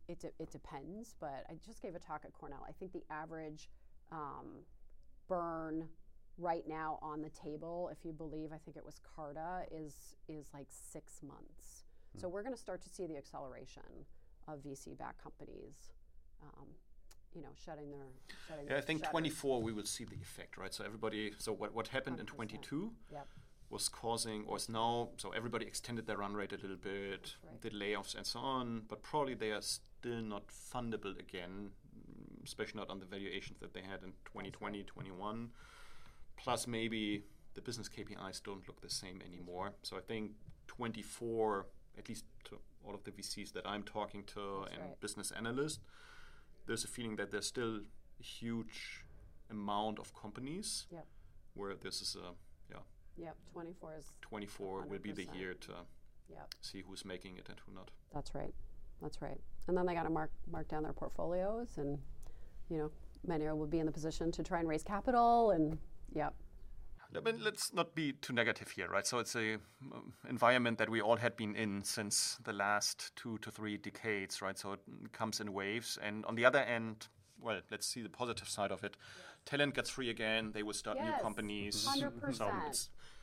it 0.08 0.20
de- 0.20 0.32
it 0.40 0.52
depends. 0.52 1.16
But 1.20 1.46
I 1.50 1.54
just 1.66 1.82
gave 1.82 1.96
a 1.96 2.00
talk 2.00 2.22
at 2.26 2.34
Cornell. 2.34 2.66
I 2.68 2.72
think 2.72 2.94
the 2.94 3.04
average 3.10 3.70
um, 4.12 4.64
burn 5.28 5.88
right 6.38 6.68
now 6.68 7.00
on 7.02 7.22
the 7.22 7.30
table, 7.30 7.90
if 7.92 8.06
you 8.06 8.14
believe, 8.14 8.52
I 8.54 8.58
think 8.58 8.78
it 8.78 8.86
was 8.86 9.00
Carta, 9.16 9.64
is 9.72 10.16
is 10.28 10.48
like 10.54 10.68
six 10.70 11.22
months. 11.22 11.84
So 12.20 12.28
we're 12.28 12.42
going 12.42 12.56
to 12.56 12.60
start 12.60 12.82
to 12.82 12.90
see 12.90 13.06
the 13.06 13.18
acceleration 13.18 13.84
of 14.48 14.60
VC-backed 14.64 15.22
companies, 15.22 15.92
um, 16.42 16.68
you 17.36 17.42
know, 17.42 17.50
shutting 17.66 17.90
their 17.92 18.08
shutting 18.48 18.66
Yeah, 18.70 18.78
I 18.78 18.82
think 18.82 19.00
shutters. 19.00 19.12
24 19.12 19.62
we 19.62 19.72
will 19.72 19.86
see 19.86 20.06
the 20.06 20.16
effect, 20.16 20.58
right? 20.58 20.74
So 20.74 20.84
everybody, 20.84 21.34
so 21.38 21.54
what, 21.54 21.74
what 21.74 21.88
happened 21.90 22.20
in 22.20 22.26
100%. 22.26 22.36
22 22.36 22.92
Yep. 23.12 23.28
was 23.70 23.90
causing, 23.90 24.46
or 24.48 24.58
is 24.58 24.70
now, 24.70 25.10
so 25.18 25.32
everybody 25.32 25.66
extended 25.66 26.08
their 26.08 26.18
run 26.18 26.34
rate 26.34 26.54
a 26.54 26.58
little 26.58 26.78
bit, 26.78 27.36
right. 27.46 27.62
did 27.62 27.74
layoffs 27.74 28.16
and 28.16 28.26
so 28.26 28.40
on, 28.40 28.84
but 28.88 29.02
probably 29.04 29.34
they 29.34 29.52
are 29.52 29.62
still 29.62 30.22
not 30.22 30.48
fundable 30.48 31.18
again, 31.20 31.72
especially 32.44 32.80
not 32.80 32.90
on 32.90 33.00
the 33.00 33.06
valuations 33.06 33.60
that 33.60 33.74
they 33.74 33.82
had 33.82 34.04
in 34.04 34.14
2020, 34.26 34.84
21. 34.84 35.50
Plus, 36.38 36.68
maybe 36.68 37.24
the 37.56 37.62
business 37.62 37.90
KPIs 37.90 38.42
don't 38.44 38.66
look 38.68 38.80
the 38.82 38.90
same 38.90 39.22
anymore. 39.26 39.74
So 39.84 39.98
I 39.98 40.02
think 40.02 40.32
24, 40.68 41.66
at 41.98 42.08
least 42.08 42.26
to 42.46 42.58
all 42.86 42.94
of 42.94 43.04
the 43.04 43.12
VCs 43.12 43.52
that 43.54 43.68
I'm 43.68 43.84
talking 43.84 44.24
to 44.36 44.60
That's 44.62 44.74
and 44.76 44.82
right. 44.82 45.00
business 45.02 45.32
analysts, 45.32 45.80
there's 46.68 46.84
a 46.84 46.88
feeling 46.88 47.16
that 47.16 47.32
there's 47.32 47.48
still 47.48 47.80
a 48.20 48.24
huge 48.24 49.06
amount 49.50 50.00
of 50.00 50.14
companies 50.14 50.86
Yep. 50.92 51.06
where 51.56 51.76
this 51.76 52.02
is 52.02 52.16
a 52.16 52.34
yeah 52.70 52.82
Yep. 53.18 53.36
24 53.54 53.96
is 53.96 54.06
24 54.22 54.86
will 54.86 55.00
be 55.00 55.12
the 55.12 55.26
year 55.34 55.54
to 55.56 55.72
Yep. 56.30 56.54
see 56.62 56.82
who's 56.82 57.06
making 57.06 57.38
it 57.38 57.48
and 57.50 57.58
who 57.66 57.72
not. 57.74 57.90
That's 58.14 58.36
right. 58.36 58.54
That's 59.02 59.22
right. 59.22 59.40
And 59.68 59.78
then 59.78 59.86
they 59.86 59.94
got 59.94 60.04
to 60.04 60.10
mark 60.10 60.32
mark 60.52 60.68
down 60.68 60.84
their 60.84 60.94
portfolios, 60.94 61.78
and 61.78 62.00
you 62.70 62.78
know, 62.78 62.92
many 63.26 63.46
will 63.50 63.66
be 63.68 63.80
in 63.80 63.86
the 63.86 63.92
position 63.92 64.32
to 64.34 64.44
try 64.44 64.60
and 64.60 64.68
raise 64.68 64.84
capital, 64.84 65.52
and 65.52 65.78
yep. 66.14 66.34
I 67.16 67.20
mean, 67.22 67.44
let's 67.44 67.74
not 67.74 67.96
be 67.96 68.14
too 68.14 68.34
negative 68.34 68.70
here, 68.70 68.90
right? 68.90 69.08
So 69.08 69.20
it's 69.20 69.36
a 69.36 69.56
um, 69.94 70.14
environment 70.30 70.78
that 70.78 70.90
we 70.90 71.02
all 71.02 71.16
had 71.16 71.36
been 71.38 71.56
in 71.56 71.84
since 71.84 72.38
the 72.44 72.54
last 72.54 73.16
two 73.16 73.38
to 73.40 73.52
three 73.52 73.78
decades, 73.78 74.42
right? 74.42 74.58
So 74.58 74.74
it 74.74 74.82
comes 75.14 75.40
in 75.40 75.54
waves, 75.54 75.98
and 76.02 76.26
on 76.26 76.36
the 76.36 76.46
other 76.46 76.60
end, 76.60 77.08
well, 77.42 77.62
let's 77.72 77.88
see 77.88 78.02
the 78.02 78.10
positive 78.10 78.50
side 78.50 78.72
of 78.72 78.84
it. 78.84 78.98
Talent 79.46 79.76
gets 79.76 79.90
free 79.90 80.10
again. 80.10 80.52
They 80.54 80.64
will 80.64 80.74
start 80.74 81.00
new 81.00 81.06
Yes, 81.12 81.22
companies. 81.22 81.88
100%. 81.88 82.36
So 82.36 82.52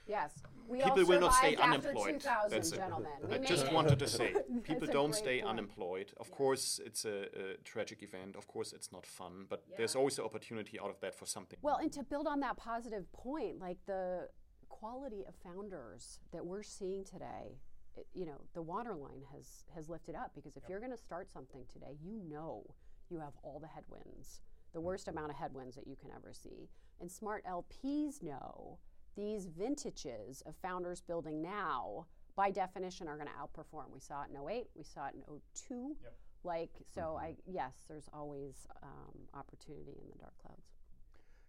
Yes. 0.06 0.32
We 0.68 0.80
all 0.82 0.90
people 0.94 1.08
will 1.08 1.20
not 1.20 1.34
stay 1.34 1.52
survived 1.54 1.74
after 1.76 1.88
unemployed. 1.88 2.20
2000, 2.20 2.50
That's 2.50 2.72
it. 2.72 2.76
gentlemen. 2.76 3.10
We 3.28 3.34
I 3.34 3.38
made 3.38 3.48
just 3.48 3.66
it. 3.66 3.72
wanted 3.72 3.98
to 3.98 4.08
say, 4.08 4.32
That's 4.34 4.48
people 4.62 4.88
a 4.88 4.92
don't 4.92 5.10
great 5.10 5.14
stay 5.22 5.38
point. 5.40 5.50
unemployed. 5.50 6.12
Of 6.18 6.30
course, 6.30 6.80
it's 6.84 7.04
a, 7.04 7.22
a 7.38 7.56
tragic 7.64 8.02
event. 8.02 8.36
Of 8.36 8.46
course, 8.48 8.72
it's 8.72 8.90
not 8.92 9.04
fun, 9.06 9.46
but 9.48 9.64
there's 9.76 9.94
always 9.94 10.18
an 10.18 10.24
opportunity 10.24 10.78
out 10.80 10.90
of 10.90 11.00
that 11.00 11.14
for 11.14 11.26
something. 11.26 11.58
Well, 11.62 11.76
and 11.76 11.92
to 11.92 12.02
build 12.02 12.26
on 12.26 12.40
that 12.40 12.56
positive 12.56 13.10
point, 13.12 13.60
like 13.60 13.78
the 13.86 14.28
quality 14.68 15.24
of 15.28 15.34
founders 15.42 16.20
that 16.32 16.44
we're 16.44 16.62
seeing 16.62 17.04
today, 17.04 17.58
it, 17.96 18.06
you 18.14 18.24
know, 18.26 18.40
the 18.54 18.62
waterline 18.62 19.22
has 19.34 19.64
has 19.74 19.88
lifted 19.88 20.14
up 20.14 20.32
because 20.34 20.56
if 20.56 20.62
you're 20.68 20.80
going 20.80 20.90
to 20.92 20.98
start 20.98 21.30
something 21.30 21.62
today, 21.72 21.96
you 22.02 22.20
know 22.28 22.64
you 23.10 23.20
have 23.20 23.34
all 23.42 23.60
the 23.60 23.68
headwinds, 23.68 24.40
the 24.72 24.80
worst 24.80 25.08
amount 25.08 25.30
of 25.30 25.36
headwinds 25.36 25.76
that 25.76 25.86
you 25.86 25.94
can 25.94 26.10
ever 26.10 26.32
see. 26.32 26.68
And 27.00 27.10
smart 27.10 27.44
LPs 27.44 28.22
know 28.22 28.78
these 29.16 29.46
vintages 29.46 30.42
of 30.46 30.54
founders 30.56 31.00
building 31.00 31.42
now 31.42 32.06
by 32.36 32.50
definition 32.50 33.08
are 33.08 33.16
going 33.16 33.28
to 33.28 33.32
outperform. 33.34 33.92
We 33.92 34.00
saw 34.00 34.22
it 34.22 34.28
in 34.30 34.36
08, 34.36 34.66
we 34.74 34.82
saw 34.82 35.06
it 35.06 35.14
in 35.14 35.22
02. 35.68 35.96
Like 36.42 36.70
so 36.94 37.18
I 37.18 37.36
yes, 37.46 37.72
there's 37.88 38.08
always 38.12 38.66
um, 38.82 39.14
opportunity 39.32 39.96
in 40.02 40.10
the 40.12 40.18
dark 40.18 40.34
clouds. 40.42 40.66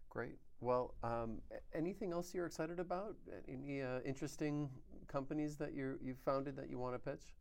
Great. 0.10 0.38
Well, 0.62 0.94
um, 1.04 1.42
anything 1.74 2.14
else 2.14 2.34
you're 2.34 2.46
excited 2.46 2.80
about? 2.80 3.16
Any 3.50 3.82
uh, 3.82 4.00
interesting 4.06 4.70
companies 5.08 5.58
that 5.58 5.74
you 5.74 6.00
you've 6.02 6.20
founded 6.20 6.56
that 6.56 6.70
you 6.70 6.80
want 6.80 6.96
to 6.96 7.00
pitch? 7.00 7.34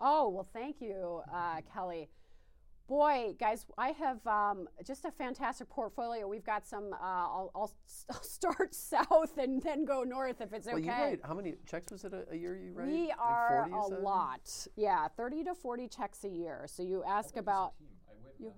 Oh, 0.00 0.30
well, 0.30 0.48
thank 0.52 0.80
you, 0.80 1.20
uh, 1.32 1.60
Kelly. 1.72 2.08
Boy, 2.96 3.34
guys, 3.40 3.64
I 3.78 3.88
have 3.92 4.18
um, 4.26 4.68
just 4.86 5.06
a 5.06 5.10
fantastic 5.10 5.70
portfolio. 5.70 6.28
We've 6.28 6.44
got 6.44 6.66
some, 6.66 6.92
uh, 6.92 6.96
I'll, 7.00 7.50
I'll, 7.54 7.72
s- 7.86 8.04
I'll 8.10 8.22
start 8.22 8.74
south 8.74 9.38
and 9.38 9.62
then 9.62 9.86
go 9.86 10.02
north 10.02 10.42
if 10.42 10.52
it's 10.52 10.66
Well, 10.66 10.78
you 10.78 10.90
okay. 10.90 11.00
write 11.00 11.20
how 11.24 11.32
many 11.32 11.54
checks 11.66 11.90
was 11.90 12.04
it 12.04 12.12
a, 12.12 12.30
a 12.30 12.36
year 12.36 12.54
you 12.54 12.74
write? 12.74 12.88
We 12.88 13.06
Like 13.06 13.16
are 13.18 13.66
40 13.70 13.72
a 13.72 13.88
said? 13.94 14.02
lot. 14.02 14.66
Yeah, 14.76 15.08
30 15.16 15.44
to 15.44 15.54
40 15.54 15.88
checks 15.88 16.24
a 16.24 16.28
year. 16.28 16.66
So 16.66 16.82
you 16.82 17.02
ask 17.08 17.38
about. 17.38 17.72
You, 18.38 18.52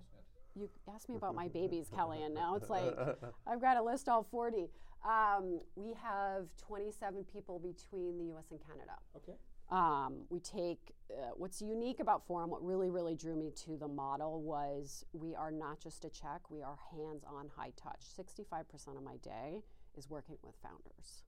you 0.57 0.69
asked 0.93 1.09
me 1.09 1.15
about 1.15 1.37
my 1.37 1.47
babies, 1.47 1.87
Kelly, 1.95 2.25
and 2.25 2.35
now 2.35 2.57
it's 2.57 2.69
like 2.71 2.93
I've 3.47 3.61
got 3.61 3.75
to 3.75 3.85
list 3.85 4.09
all 4.09 4.25
40. 4.25 4.69
Um, 5.09 5.61
we 5.77 5.93
have 6.03 6.47
27 6.67 7.25
people 7.33 7.61
between 7.61 8.19
the 8.19 8.35
US 8.35 8.47
and 8.51 8.59
Canada. 8.67 8.95
Okay. 9.17 9.39
Um, 9.71 10.27
we 10.31 10.41
take 10.41 10.95
uh, 11.11 11.31
what's 11.37 11.61
unique 11.61 12.01
about 12.01 12.27
Forum, 12.27 12.51
what 12.51 12.65
really, 12.65 12.91
really 12.91 13.15
drew 13.15 13.37
me 13.37 13.51
to 13.65 13.77
the 13.77 13.89
model 13.89 14.43
was 14.43 15.05
we 15.13 15.35
are 15.35 15.51
not 15.51 15.81
just 15.81 16.05
a 16.05 16.11
check, 16.11 16.51
we 16.51 16.63
are 16.63 16.77
hands 16.93 17.25
on, 17.25 17.49
high 17.57 17.73
touch. 17.77 18.01
65% 18.19 18.97
of 18.97 19.03
my 19.03 19.17
day 19.17 19.63
is 19.97 20.09
working 20.09 20.37
with 20.43 20.55
founders. 20.63 21.25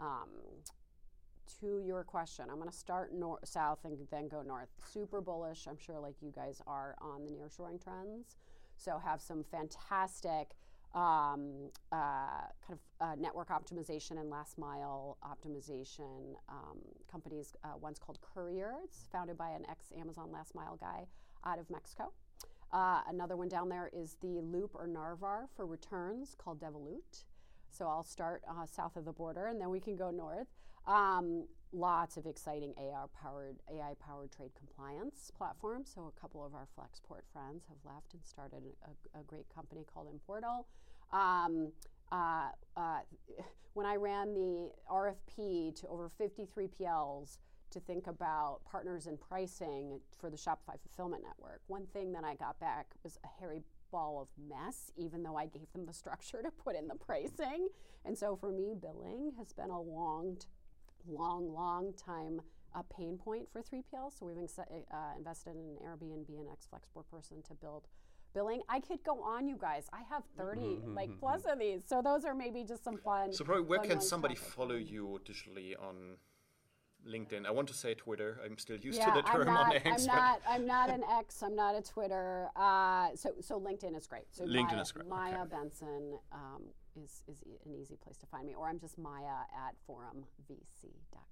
Um, 0.00 0.28
to 1.60 1.80
your 1.84 2.04
question, 2.04 2.46
I'm 2.50 2.56
going 2.56 2.70
to 2.70 2.76
start 2.76 3.12
nor- 3.14 3.40
south 3.44 3.80
and 3.84 3.96
then 4.10 4.28
go 4.28 4.42
north. 4.42 4.68
Super 4.92 5.20
bullish, 5.20 5.66
I'm 5.68 5.78
sure, 5.78 5.98
like 5.98 6.14
you 6.20 6.32
guys 6.34 6.60
are 6.66 6.96
on 7.00 7.24
the 7.24 7.30
nearshoring 7.30 7.82
trends. 7.82 8.36
So, 8.76 8.98
have 8.98 9.20
some 9.20 9.44
fantastic 9.44 10.56
um, 10.94 11.70
uh, 11.90 12.46
kind 12.66 12.72
of 12.72 12.78
uh, 13.00 13.14
network 13.16 13.48
optimization 13.48 14.20
and 14.20 14.30
last 14.30 14.58
mile 14.58 15.16
optimization 15.24 16.34
um, 16.48 16.78
companies. 17.10 17.54
Uh, 17.64 17.70
one's 17.80 17.98
called 17.98 18.18
Courier. 18.20 18.74
It's 18.84 19.08
founded 19.10 19.38
by 19.38 19.50
an 19.50 19.64
ex 19.70 19.92
Amazon 19.98 20.30
last 20.32 20.54
mile 20.54 20.76
guy 20.76 21.06
out 21.46 21.58
of 21.58 21.70
Mexico. 21.70 22.12
Uh, 22.72 23.00
another 23.08 23.36
one 23.36 23.48
down 23.48 23.68
there 23.68 23.90
is 23.92 24.16
the 24.20 24.40
Loop 24.40 24.70
or 24.74 24.86
Narvar 24.86 25.46
for 25.54 25.66
returns 25.66 26.34
called 26.38 26.60
Devolut. 26.60 27.24
So 27.70 27.86
I'll 27.86 28.04
start 28.04 28.42
uh, 28.48 28.66
south 28.66 28.96
of 28.96 29.04
the 29.04 29.12
border 29.12 29.46
and 29.46 29.60
then 29.60 29.70
we 29.70 29.80
can 29.80 29.96
go 29.96 30.10
north. 30.10 30.48
Um, 30.86 31.46
lots 31.72 32.16
of 32.16 32.26
exciting 32.26 32.74
powered 33.22 33.56
AI 33.70 33.94
powered 34.00 34.30
trade 34.30 34.50
compliance 34.54 35.30
platforms. 35.36 35.90
So 35.94 36.12
a 36.14 36.20
couple 36.20 36.44
of 36.44 36.54
our 36.54 36.66
Flexport 36.78 37.22
friends 37.32 37.64
have 37.68 37.78
left 37.84 38.14
and 38.14 38.24
started 38.24 38.62
a, 38.84 39.18
a 39.18 39.22
great 39.24 39.46
company 39.54 39.84
called 39.92 40.08
Importal. 40.08 40.66
Um, 41.12 41.72
uh, 42.10 42.50
uh, 42.76 43.00
when 43.74 43.86
I 43.86 43.96
ran 43.96 44.34
the 44.34 44.70
RFP 44.90 45.74
to 45.80 45.88
over 45.88 46.10
53 46.18 46.68
PLs 46.68 47.38
to 47.70 47.80
think 47.80 48.06
about 48.06 48.60
partners 48.70 49.06
and 49.06 49.18
pricing 49.18 49.98
for 50.18 50.28
the 50.28 50.36
Shopify 50.36 50.78
fulfillment 50.82 51.22
network, 51.22 51.62
one 51.68 51.86
thing 51.86 52.12
that 52.12 52.24
I 52.24 52.34
got 52.34 52.60
back 52.60 52.86
was 53.02 53.18
a 53.24 53.40
hairy 53.40 53.62
ball 53.90 54.20
of 54.20 54.28
mess, 54.48 54.90
even 54.96 55.22
though 55.22 55.36
I 55.36 55.46
gave 55.46 55.72
them 55.72 55.86
the 55.86 55.92
structure 55.92 56.42
to 56.42 56.50
put 56.50 56.76
in 56.76 56.88
the 56.88 56.96
pricing. 56.96 57.68
And 58.04 58.16
so 58.16 58.36
for 58.36 58.50
me, 58.50 58.74
billing 58.80 59.32
has 59.38 59.52
been 59.52 59.70
a 59.70 59.80
long, 59.80 60.38
long, 61.08 61.52
long 61.52 61.92
time 61.94 62.40
a 62.74 62.82
pain 62.82 63.18
point 63.18 63.48
for 63.52 63.60
3PL. 63.60 64.10
So 64.18 64.26
we've 64.26 64.36
uh, 64.36 64.64
invested 65.16 65.50
in 65.50 65.56
an 65.56 65.76
Airbnb 65.84 66.28
and 66.28 66.48
X 66.50 66.66
Flexport 66.72 67.04
person 67.10 67.42
to 67.48 67.54
build 67.54 67.86
billing. 68.34 68.62
I 68.68 68.80
could 68.80 69.02
go 69.04 69.22
on, 69.22 69.46
you 69.46 69.56
guys. 69.60 69.88
I 69.92 70.00
have 70.10 70.22
30 70.38 70.60
mm-hmm, 70.60 70.94
like 70.94 71.10
mm-hmm. 71.10 71.18
plus 71.18 71.42
of 71.44 71.58
these. 71.58 71.82
So 71.86 72.00
those 72.02 72.24
are 72.24 72.34
maybe 72.34 72.64
just 72.64 72.84
some 72.84 72.96
fun. 72.96 73.32
So 73.32 73.44
probably 73.44 73.64
where 73.64 73.80
can 73.80 74.00
somebody 74.00 74.34
follow 74.34 74.76
you 74.76 75.20
digitally 75.24 75.74
on 75.80 76.16
LinkedIn. 77.06 77.46
I 77.46 77.50
want 77.50 77.68
to 77.68 77.74
say 77.74 77.94
Twitter. 77.94 78.40
I'm 78.44 78.58
still 78.58 78.76
used 78.76 78.98
yeah, 78.98 79.06
to 79.06 79.12
the 79.12 79.22
term 79.22 79.46
not, 79.46 79.66
on 79.66 79.72
X. 79.74 79.86
I'm 79.86 80.06
not. 80.06 80.40
I'm 80.48 80.66
not 80.66 80.90
an 80.90 81.02
X. 81.10 81.42
I'm 81.42 81.56
not 81.56 81.74
a 81.74 81.82
Twitter. 81.82 82.48
Uh, 82.56 83.08
so 83.14 83.32
so 83.40 83.60
LinkedIn 83.60 83.96
is 83.96 84.06
great. 84.06 84.24
So 84.30 84.44
LinkedIn 84.44 84.72
Maia, 84.72 84.80
is 84.80 84.92
great. 84.92 85.08
Maia 85.08 85.40
okay. 85.40 85.48
Benson 85.50 86.18
um, 86.32 86.62
is 86.96 87.22
is 87.28 87.42
an 87.64 87.74
easy 87.74 87.96
place 87.96 88.16
to 88.18 88.26
find 88.26 88.46
me, 88.46 88.54
or 88.54 88.68
I'm 88.68 88.78
just 88.78 88.98
Maia 88.98 89.46
at 89.54 89.74
forumvc.com. 89.88 91.22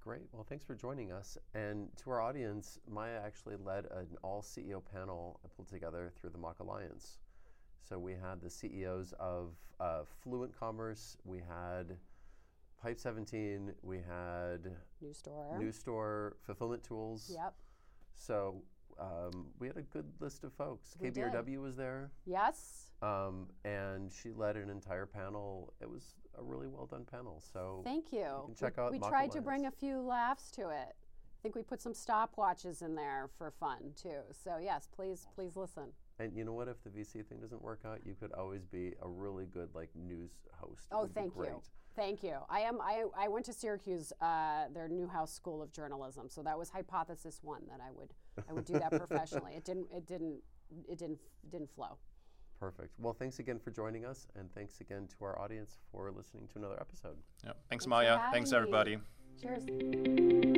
Great. 0.00 0.22
Well, 0.32 0.44
thanks 0.46 0.64
for 0.64 0.74
joining 0.74 1.12
us. 1.12 1.38
And 1.54 1.88
to 2.02 2.10
our 2.10 2.20
audience, 2.20 2.78
Maia 2.90 3.20
actually 3.24 3.56
led 3.56 3.86
an 3.86 4.08
all 4.22 4.42
CEO 4.42 4.82
panel 4.84 5.40
I 5.44 5.48
pulled 5.56 5.68
together 5.68 6.12
through 6.20 6.30
the 6.30 6.38
MACH 6.38 6.60
Alliance. 6.60 7.18
So 7.80 7.98
we 7.98 8.12
had 8.12 8.42
the 8.42 8.50
CEOs 8.50 9.14
of 9.18 9.54
uh, 9.80 10.02
Fluent 10.22 10.58
Commerce. 10.58 11.16
We 11.24 11.38
had 11.38 11.96
Pipe 12.84 13.00
17, 13.00 13.72
we 13.82 13.96
had 13.96 14.70
New 15.00 15.14
Store, 15.14 15.56
New 15.58 15.72
Store, 15.72 16.36
Fulfillment 16.44 16.84
Tools. 16.84 17.32
Yep. 17.34 17.54
So 18.14 18.62
um, 19.00 19.46
we 19.58 19.68
had 19.68 19.78
a 19.78 19.82
good 19.82 20.04
list 20.20 20.44
of 20.44 20.52
folks. 20.52 20.94
We 21.00 21.10
KBRW 21.10 21.46
did. 21.46 21.58
was 21.60 21.76
there. 21.76 22.10
Yes. 22.26 22.83
Um, 23.04 23.48
and 23.64 24.10
she 24.10 24.30
led 24.30 24.56
an 24.56 24.70
entire 24.70 25.04
panel. 25.04 25.74
It 25.80 25.90
was 25.90 26.14
a 26.38 26.42
really 26.42 26.68
well 26.68 26.86
done 26.86 27.04
panel. 27.04 27.42
So 27.52 27.82
thank 27.84 28.12
you. 28.12 28.20
you 28.48 28.54
check 28.58 28.78
we, 28.78 28.82
out. 28.82 28.92
We 28.92 28.98
tried 28.98 29.30
to 29.32 29.42
bring 29.42 29.66
a 29.66 29.70
few 29.70 30.00
laughs 30.00 30.50
to 30.52 30.70
it. 30.70 30.94
I 30.96 31.40
think 31.42 31.54
we 31.54 31.62
put 31.62 31.82
some 31.82 31.92
stopwatches 31.92 32.82
in 32.82 32.94
there 32.94 33.28
for 33.36 33.50
fun 33.50 33.92
too. 34.00 34.20
So 34.32 34.56
yes, 34.62 34.88
please, 34.94 35.26
please 35.34 35.54
listen. 35.56 35.92
And 36.18 36.34
you 36.34 36.44
know 36.44 36.54
what? 36.54 36.68
If 36.68 36.82
the 36.82 36.90
VC 36.90 37.26
thing 37.26 37.40
doesn't 37.40 37.60
work 37.60 37.80
out, 37.84 37.98
you 38.06 38.14
could 38.18 38.32
always 38.32 38.64
be 38.64 38.94
a 39.02 39.08
really 39.08 39.46
good 39.46 39.68
like 39.74 39.90
news 39.94 40.30
host. 40.52 40.86
Oh, 40.90 41.06
thank 41.12 41.34
you. 41.36 41.60
Thank 41.96 42.22
you. 42.22 42.38
I 42.48 42.60
am. 42.60 42.80
I, 42.80 43.04
I 43.16 43.28
went 43.28 43.44
to 43.46 43.52
Syracuse, 43.52 44.12
uh, 44.20 44.64
their 44.72 44.88
Newhouse 44.88 45.32
School 45.32 45.62
of 45.62 45.70
Journalism, 45.70 46.28
so 46.28 46.42
that 46.42 46.58
was 46.58 46.70
hypothesis 46.70 47.40
one 47.42 47.62
that 47.68 47.80
I 47.80 47.90
would 47.92 48.14
I 48.48 48.52
would 48.52 48.64
do 48.64 48.72
that 48.74 48.90
professionally. 49.06 49.52
It 49.54 49.64
didn't. 49.64 49.88
It 49.94 50.06
didn't. 50.06 50.40
It 50.88 50.98
didn't. 50.98 51.18
Didn't 51.50 51.70
flow. 51.70 51.98
Perfect. 52.60 52.94
Well, 52.98 53.12
thanks 53.12 53.38
again 53.38 53.58
for 53.58 53.70
joining 53.70 54.04
us, 54.04 54.26
and 54.38 54.52
thanks 54.54 54.80
again 54.80 55.08
to 55.08 55.24
our 55.24 55.38
audience 55.40 55.78
for 55.90 56.10
listening 56.10 56.48
to 56.52 56.58
another 56.58 56.78
episode. 56.80 57.16
Yeah. 57.42 57.50
Thanks, 57.50 57.64
thanks 57.70 57.86
Maia. 57.86 58.20
Thanks, 58.32 58.52
everybody. 58.52 58.98
Cheers. 59.40 60.53